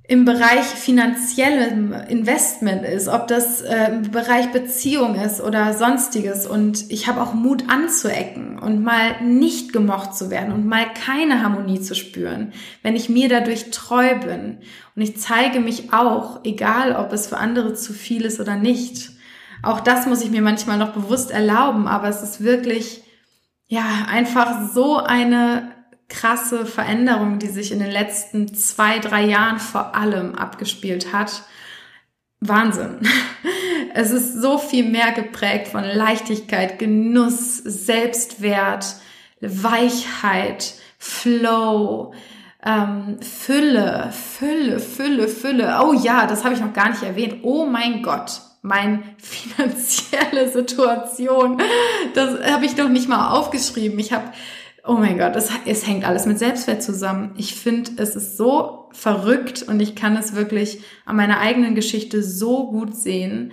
[0.04, 6.46] im Bereich finanziellem Investment ist, ob das äh, im Bereich Beziehung ist oder sonstiges.
[6.46, 11.42] Und ich habe auch Mut anzuecken und mal nicht gemocht zu werden und mal keine
[11.42, 14.58] Harmonie zu spüren, wenn ich mir dadurch treu bin.
[14.96, 19.10] Und ich zeige mich auch, egal ob es für andere zu viel ist oder nicht.
[19.62, 23.04] Auch das muss ich mir manchmal noch bewusst erlauben, aber es ist wirklich,
[23.68, 25.71] ja, einfach so eine
[26.12, 31.42] krasse Veränderung, die sich in den letzten zwei, drei Jahren vor allem abgespielt hat.
[32.40, 32.98] Wahnsinn.
[33.94, 38.86] Es ist so viel mehr geprägt von Leichtigkeit, Genuss, Selbstwert,
[39.42, 42.14] Weichheit, Flow,
[42.64, 45.78] ähm, Fülle, Fülle, Fülle, Fülle.
[45.84, 47.40] Oh ja, das habe ich noch gar nicht erwähnt.
[47.42, 51.60] Oh mein Gott, meine finanzielle Situation.
[52.14, 53.98] Das habe ich noch nicht mal aufgeschrieben.
[53.98, 54.32] Ich habe
[54.84, 57.34] Oh mein Gott, es, es hängt alles mit Selbstwert zusammen.
[57.36, 62.22] Ich finde, es ist so verrückt und ich kann es wirklich an meiner eigenen Geschichte
[62.22, 63.52] so gut sehen.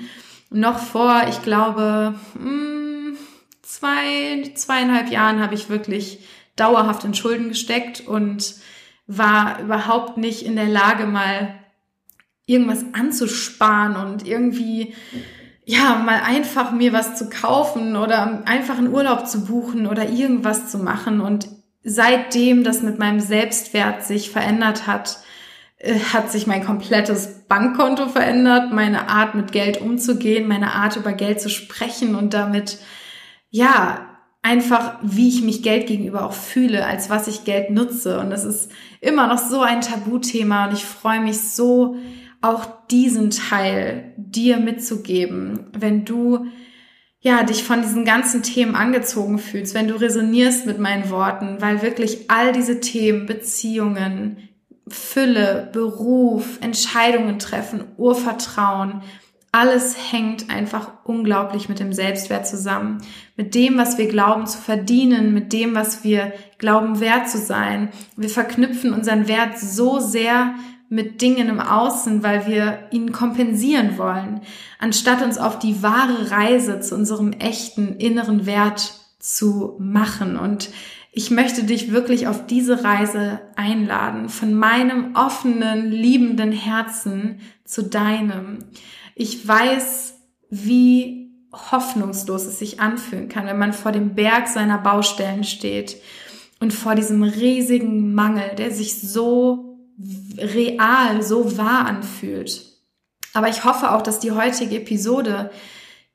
[0.49, 3.15] Noch vor, ich glaube, hm,
[3.61, 6.19] zwei, zweieinhalb Jahren habe ich wirklich
[6.55, 8.55] dauerhaft in Schulden gesteckt und
[9.05, 11.59] war überhaupt nicht in der Lage, mal
[12.47, 14.95] irgendwas anzusparen und irgendwie
[15.69, 20.71] ja, mal einfach mir was zu kaufen oder einfach einen Urlaub zu buchen oder irgendwas
[20.71, 21.21] zu machen.
[21.21, 21.47] Und
[21.83, 25.19] seitdem das mit meinem Selbstwert sich verändert hat,
[25.77, 31.13] äh, hat sich mein komplettes Bankkonto verändert, meine Art mit Geld umzugehen, meine Art über
[31.13, 32.79] Geld zu sprechen und damit,
[33.51, 34.07] ja,
[34.41, 38.19] einfach, wie ich mich Geld gegenüber auch fühle, als was ich Geld nutze.
[38.19, 41.95] Und das ist immer noch so ein Tabuthema und ich freue mich so,
[42.41, 46.47] auch diesen Teil dir mitzugeben, wenn du
[47.21, 51.81] ja, dich von diesen ganzen Themen angezogen fühlst, wenn du resonierst mit meinen Worten, weil
[51.81, 54.49] wirklich all diese Themen, Beziehungen,
[54.87, 59.01] Fülle, Beruf, Entscheidungen treffen, Urvertrauen,
[59.51, 62.99] alles hängt einfach unglaublich mit dem Selbstwert zusammen,
[63.35, 67.89] mit dem, was wir glauben zu verdienen, mit dem, was wir glauben wert zu sein.
[68.15, 70.53] Wir verknüpfen unseren Wert so sehr
[70.89, 74.41] mit Dingen im Außen, weil wir ihn kompensieren wollen,
[74.79, 80.35] anstatt uns auf die wahre Reise zu unserem echten inneren Wert zu machen.
[80.35, 80.69] Und
[81.11, 88.65] ich möchte dich wirklich auf diese Reise einladen, von meinem offenen, liebenden Herzen zu deinem.
[89.13, 90.15] Ich weiß,
[90.49, 95.97] wie hoffnungslos es sich anfühlen kann, wenn man vor dem Berg seiner Baustellen steht
[96.59, 99.68] und vor diesem riesigen Mangel, der sich so
[100.37, 102.65] real, so wahr anfühlt.
[103.33, 105.51] Aber ich hoffe auch, dass die heutige Episode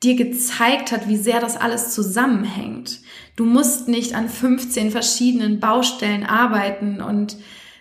[0.03, 3.01] dir gezeigt hat, wie sehr das alles zusammenhängt.
[3.37, 7.37] Du musst nicht an 15 verschiedenen Baustellen arbeiten und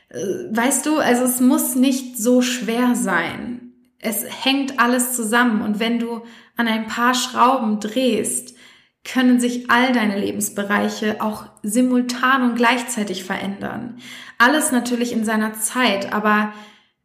[0.09, 0.17] äh,
[0.51, 3.73] weißt du, also es muss nicht so schwer sein.
[3.99, 6.21] Es hängt alles zusammen und wenn du
[6.55, 8.55] an ein paar Schrauben drehst,
[9.03, 13.99] können sich all deine Lebensbereiche auch simultan und gleichzeitig verändern.
[14.37, 16.53] Alles natürlich in seiner Zeit, aber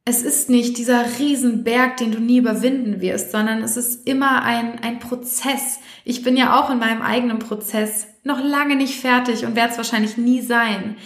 [0.05, 4.78] es ist nicht dieser Riesenberg, den du nie überwinden wirst, sondern es ist immer ein,
[4.78, 5.80] ein Prozess.
[6.05, 9.76] Ich bin ja auch in meinem eigenen Prozess noch lange nicht fertig und werde es
[9.76, 10.96] wahrscheinlich nie sein.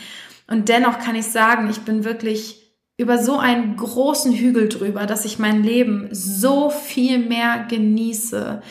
[0.47, 2.63] Und dennoch kann ich sagen, ich bin wirklich
[2.97, 8.63] über so einen großen Hügel drüber, dass ich mein Leben so viel mehr genieße.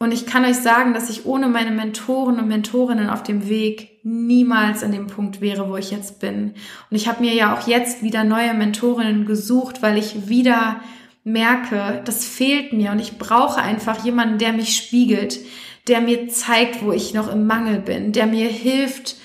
[0.00, 3.98] Und ich kann euch sagen, dass ich ohne meine Mentoren und Mentorinnen auf dem Weg
[4.04, 6.54] niemals an dem Punkt wäre, wo ich jetzt bin.
[6.90, 10.80] Und ich habe mir ja auch jetzt wieder neue Mentorinnen gesucht, weil ich wieder
[11.24, 15.40] merke, das fehlt mir und ich brauche einfach jemanden, der mich spiegelt,
[15.88, 19.16] der mir zeigt, wo ich noch im Mangel bin, der mir hilft,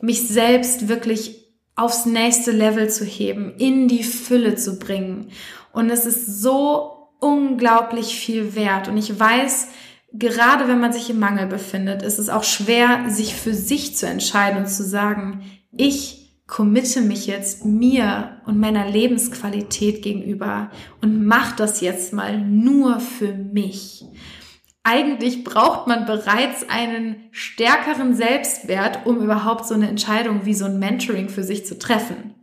[0.00, 5.30] mich selbst wirklich aufs nächste Level zu heben, in die Fülle zu bringen.
[5.72, 8.88] Und es ist so unglaublich viel wert.
[8.88, 9.68] Und ich weiß,
[10.12, 14.06] gerade wenn man sich im Mangel befindet, ist es auch schwer, sich für sich zu
[14.06, 20.70] entscheiden und zu sagen, ich committe mich jetzt mir und meiner Lebensqualität gegenüber
[21.02, 24.06] und mach das jetzt mal nur für mich
[24.88, 30.78] eigentlich braucht man bereits einen stärkeren Selbstwert, um überhaupt so eine Entscheidung wie so ein
[30.78, 32.34] Mentoring für sich zu treffen.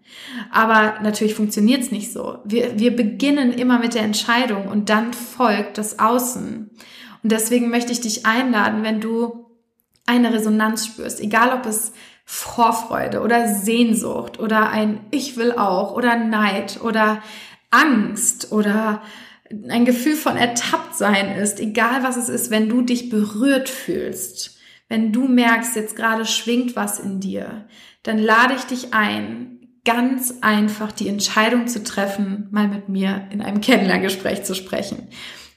[0.52, 2.38] Aber natürlich funktioniert es nicht so.
[2.46, 6.70] Wir, wir beginnen immer mit der Entscheidung und dann folgt das Außen.
[7.26, 9.48] Und deswegen möchte ich dich einladen, wenn du
[10.06, 11.92] eine Resonanz spürst, egal ob es
[12.24, 17.24] Vorfreude oder Sehnsucht oder ein Ich will auch oder Neid oder
[17.72, 19.02] Angst oder
[19.68, 25.12] ein Gefühl von Ertapptsein ist, egal was es ist, wenn du dich berührt fühlst, wenn
[25.12, 27.66] du merkst, jetzt gerade schwingt was in dir,
[28.04, 33.42] dann lade ich dich ein, ganz einfach die Entscheidung zu treffen, mal mit mir in
[33.42, 35.08] einem Kennenlerngespräch zu sprechen.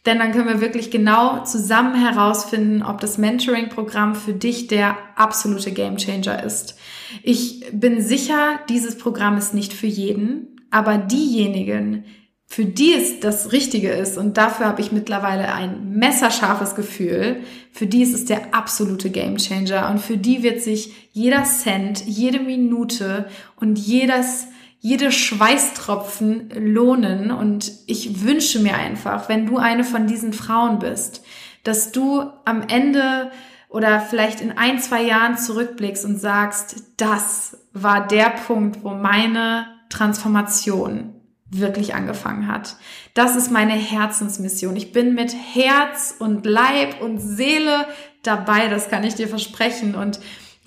[0.06, 5.72] Denn dann können wir wirklich genau zusammen herausfinden, ob das Mentoring-Programm für dich der absolute
[5.72, 6.76] Gamechanger ist.
[7.22, 12.04] Ich bin sicher, dieses Programm ist nicht für jeden, aber diejenigen,
[12.50, 17.42] für die es das Richtige ist, und dafür habe ich mittlerweile ein messerscharfes Gefühl,
[17.72, 22.40] für die ist es der absolute Gamechanger und für die wird sich jeder Cent, jede
[22.40, 24.46] Minute und jedes,
[24.80, 27.30] jede Schweißtropfen lohnen.
[27.30, 31.24] Und ich wünsche mir einfach, wenn du eine von diesen Frauen bist,
[31.64, 33.30] dass du am Ende
[33.68, 39.66] oder vielleicht in ein, zwei Jahren zurückblickst und sagst, das war der Punkt, wo meine
[39.90, 41.14] Transformation
[41.50, 42.76] wirklich angefangen hat.
[43.14, 44.76] Das ist meine Herzensmission.
[44.76, 47.86] Ich bin mit Herz und Leib und Seele
[48.22, 49.94] dabei, das kann ich dir versprechen.
[49.94, 50.20] Und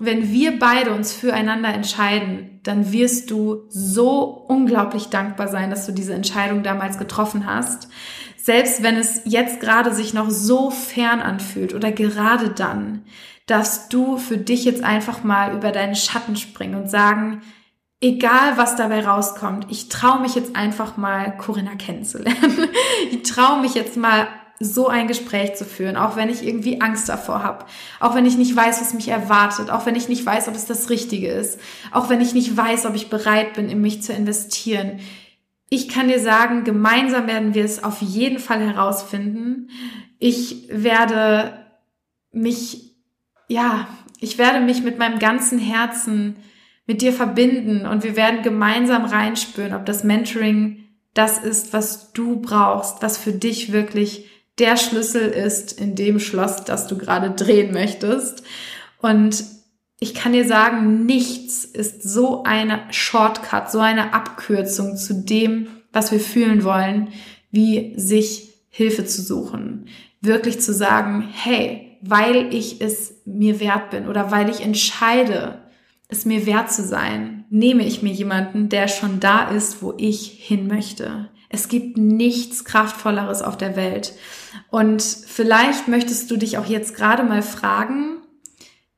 [0.04, 5.92] wenn wir beide uns füreinander entscheiden, dann wirst du so unglaublich dankbar sein, dass du
[5.92, 7.88] diese Entscheidung damals getroffen hast.
[8.36, 13.04] Selbst wenn es jetzt gerade sich noch so fern anfühlt oder gerade dann,
[13.46, 17.42] darfst du für dich jetzt einfach mal über deinen Schatten springen und sagen,
[18.00, 22.68] egal was dabei rauskommt, ich traue mich jetzt einfach mal Corinna kennenzulernen.
[23.10, 24.26] ich traue mich jetzt mal
[24.64, 27.64] so ein Gespräch zu führen, auch wenn ich irgendwie Angst davor habe,
[28.00, 30.66] auch wenn ich nicht weiß, was mich erwartet, auch wenn ich nicht weiß, ob es
[30.66, 31.58] das Richtige ist,
[31.90, 35.00] auch wenn ich nicht weiß, ob ich bereit bin, in mich zu investieren.
[35.68, 39.70] Ich kann dir sagen, gemeinsam werden wir es auf jeden Fall herausfinden.
[40.18, 41.64] Ich werde
[42.30, 42.94] mich,
[43.48, 43.86] ja,
[44.20, 46.36] ich werde mich mit meinem ganzen Herzen
[46.86, 50.82] mit dir verbinden und wir werden gemeinsam reinspüren, ob das Mentoring
[51.14, 54.26] das ist, was du brauchst, was für dich wirklich
[54.62, 58.44] der Schlüssel ist in dem Schloss, das du gerade drehen möchtest.
[59.00, 59.44] Und
[59.98, 66.12] ich kann dir sagen, nichts ist so eine Shortcut, so eine Abkürzung zu dem, was
[66.12, 67.08] wir fühlen wollen,
[67.50, 69.86] wie sich Hilfe zu suchen.
[70.20, 75.58] Wirklich zu sagen, hey, weil ich es mir wert bin oder weil ich entscheide,
[76.06, 80.26] es mir wert zu sein, nehme ich mir jemanden, der schon da ist, wo ich
[80.38, 81.28] hin möchte.
[81.52, 84.14] Es gibt nichts Kraftvolleres auf der Welt.
[84.70, 88.22] Und vielleicht möchtest du dich auch jetzt gerade mal fragen,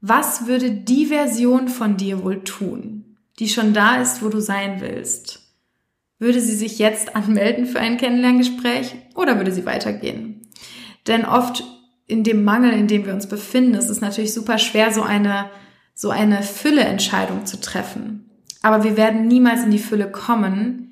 [0.01, 4.81] was würde die Version von dir wohl tun, die schon da ist, wo du sein
[4.81, 5.53] willst?
[6.21, 10.43] Würde sie sich jetzt anmelden für ein Kennenlerngespräch oder würde sie weitergehen?
[11.09, 11.65] Denn oft
[12.07, 15.51] in dem Mangel, in dem wir uns befinden, ist es natürlich super schwer, so eine,
[15.93, 18.31] so eine Fülle-Entscheidung zu treffen.
[18.63, 20.84] Aber wir werden niemals in die Fülle kommen,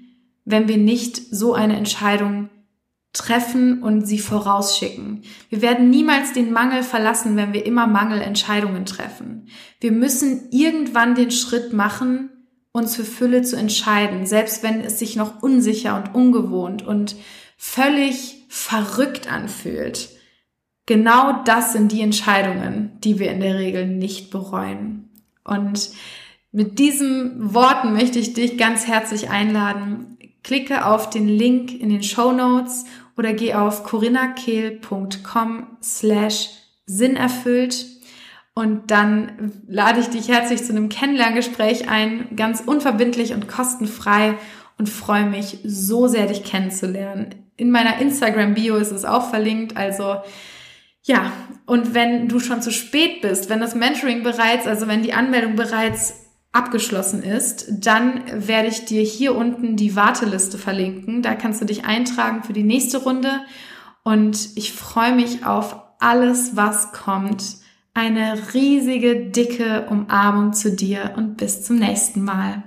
[0.45, 2.51] wenn wir nicht so eine Entscheidung
[3.13, 5.23] treffen und sie vorausschicken.
[5.51, 9.49] Wir werden niemals den Mangel verlassen, wenn wir immer Mangelentscheidungen treffen.
[9.81, 12.31] Wir müssen irgendwann den Schritt machen,
[12.73, 17.17] uns für Fülle zu entscheiden, selbst wenn es sich noch unsicher und ungewohnt und
[17.59, 20.09] völlig verrückt anfühlt.
[20.87, 25.11] Genau das sind die Entscheidungen, die wir in der Regel nicht bereuen.
[25.45, 25.91] Und
[26.51, 30.17] mit diesen Worten möchte ich dich ganz herzlich einladen.
[30.43, 32.85] Klicke auf den Link in den Show Notes
[33.17, 36.51] oder geh auf corinnakehl.com slash
[36.87, 37.87] sinnerfüllt
[38.55, 44.37] und dann lade ich dich herzlich zu einem Kennenlerngespräch ein, ganz unverbindlich und kostenfrei
[44.79, 47.35] und freue mich so sehr, dich kennenzulernen.
[47.57, 50.17] In meiner Instagram-Bio ist es auch verlinkt, also
[51.05, 51.33] ja,
[51.67, 55.57] und wenn du schon zu spät bist, wenn das Mentoring bereits, also wenn die Anmeldung
[55.57, 56.22] bereits
[56.53, 61.23] abgeschlossen ist, dann werde ich dir hier unten die Warteliste verlinken.
[61.23, 63.41] Da kannst du dich eintragen für die nächste Runde.
[64.05, 67.57] Und ich freue mich auf alles, was kommt.
[67.95, 72.63] Eine riesige, dicke Umarmung zu dir und bis zum nächsten Mal.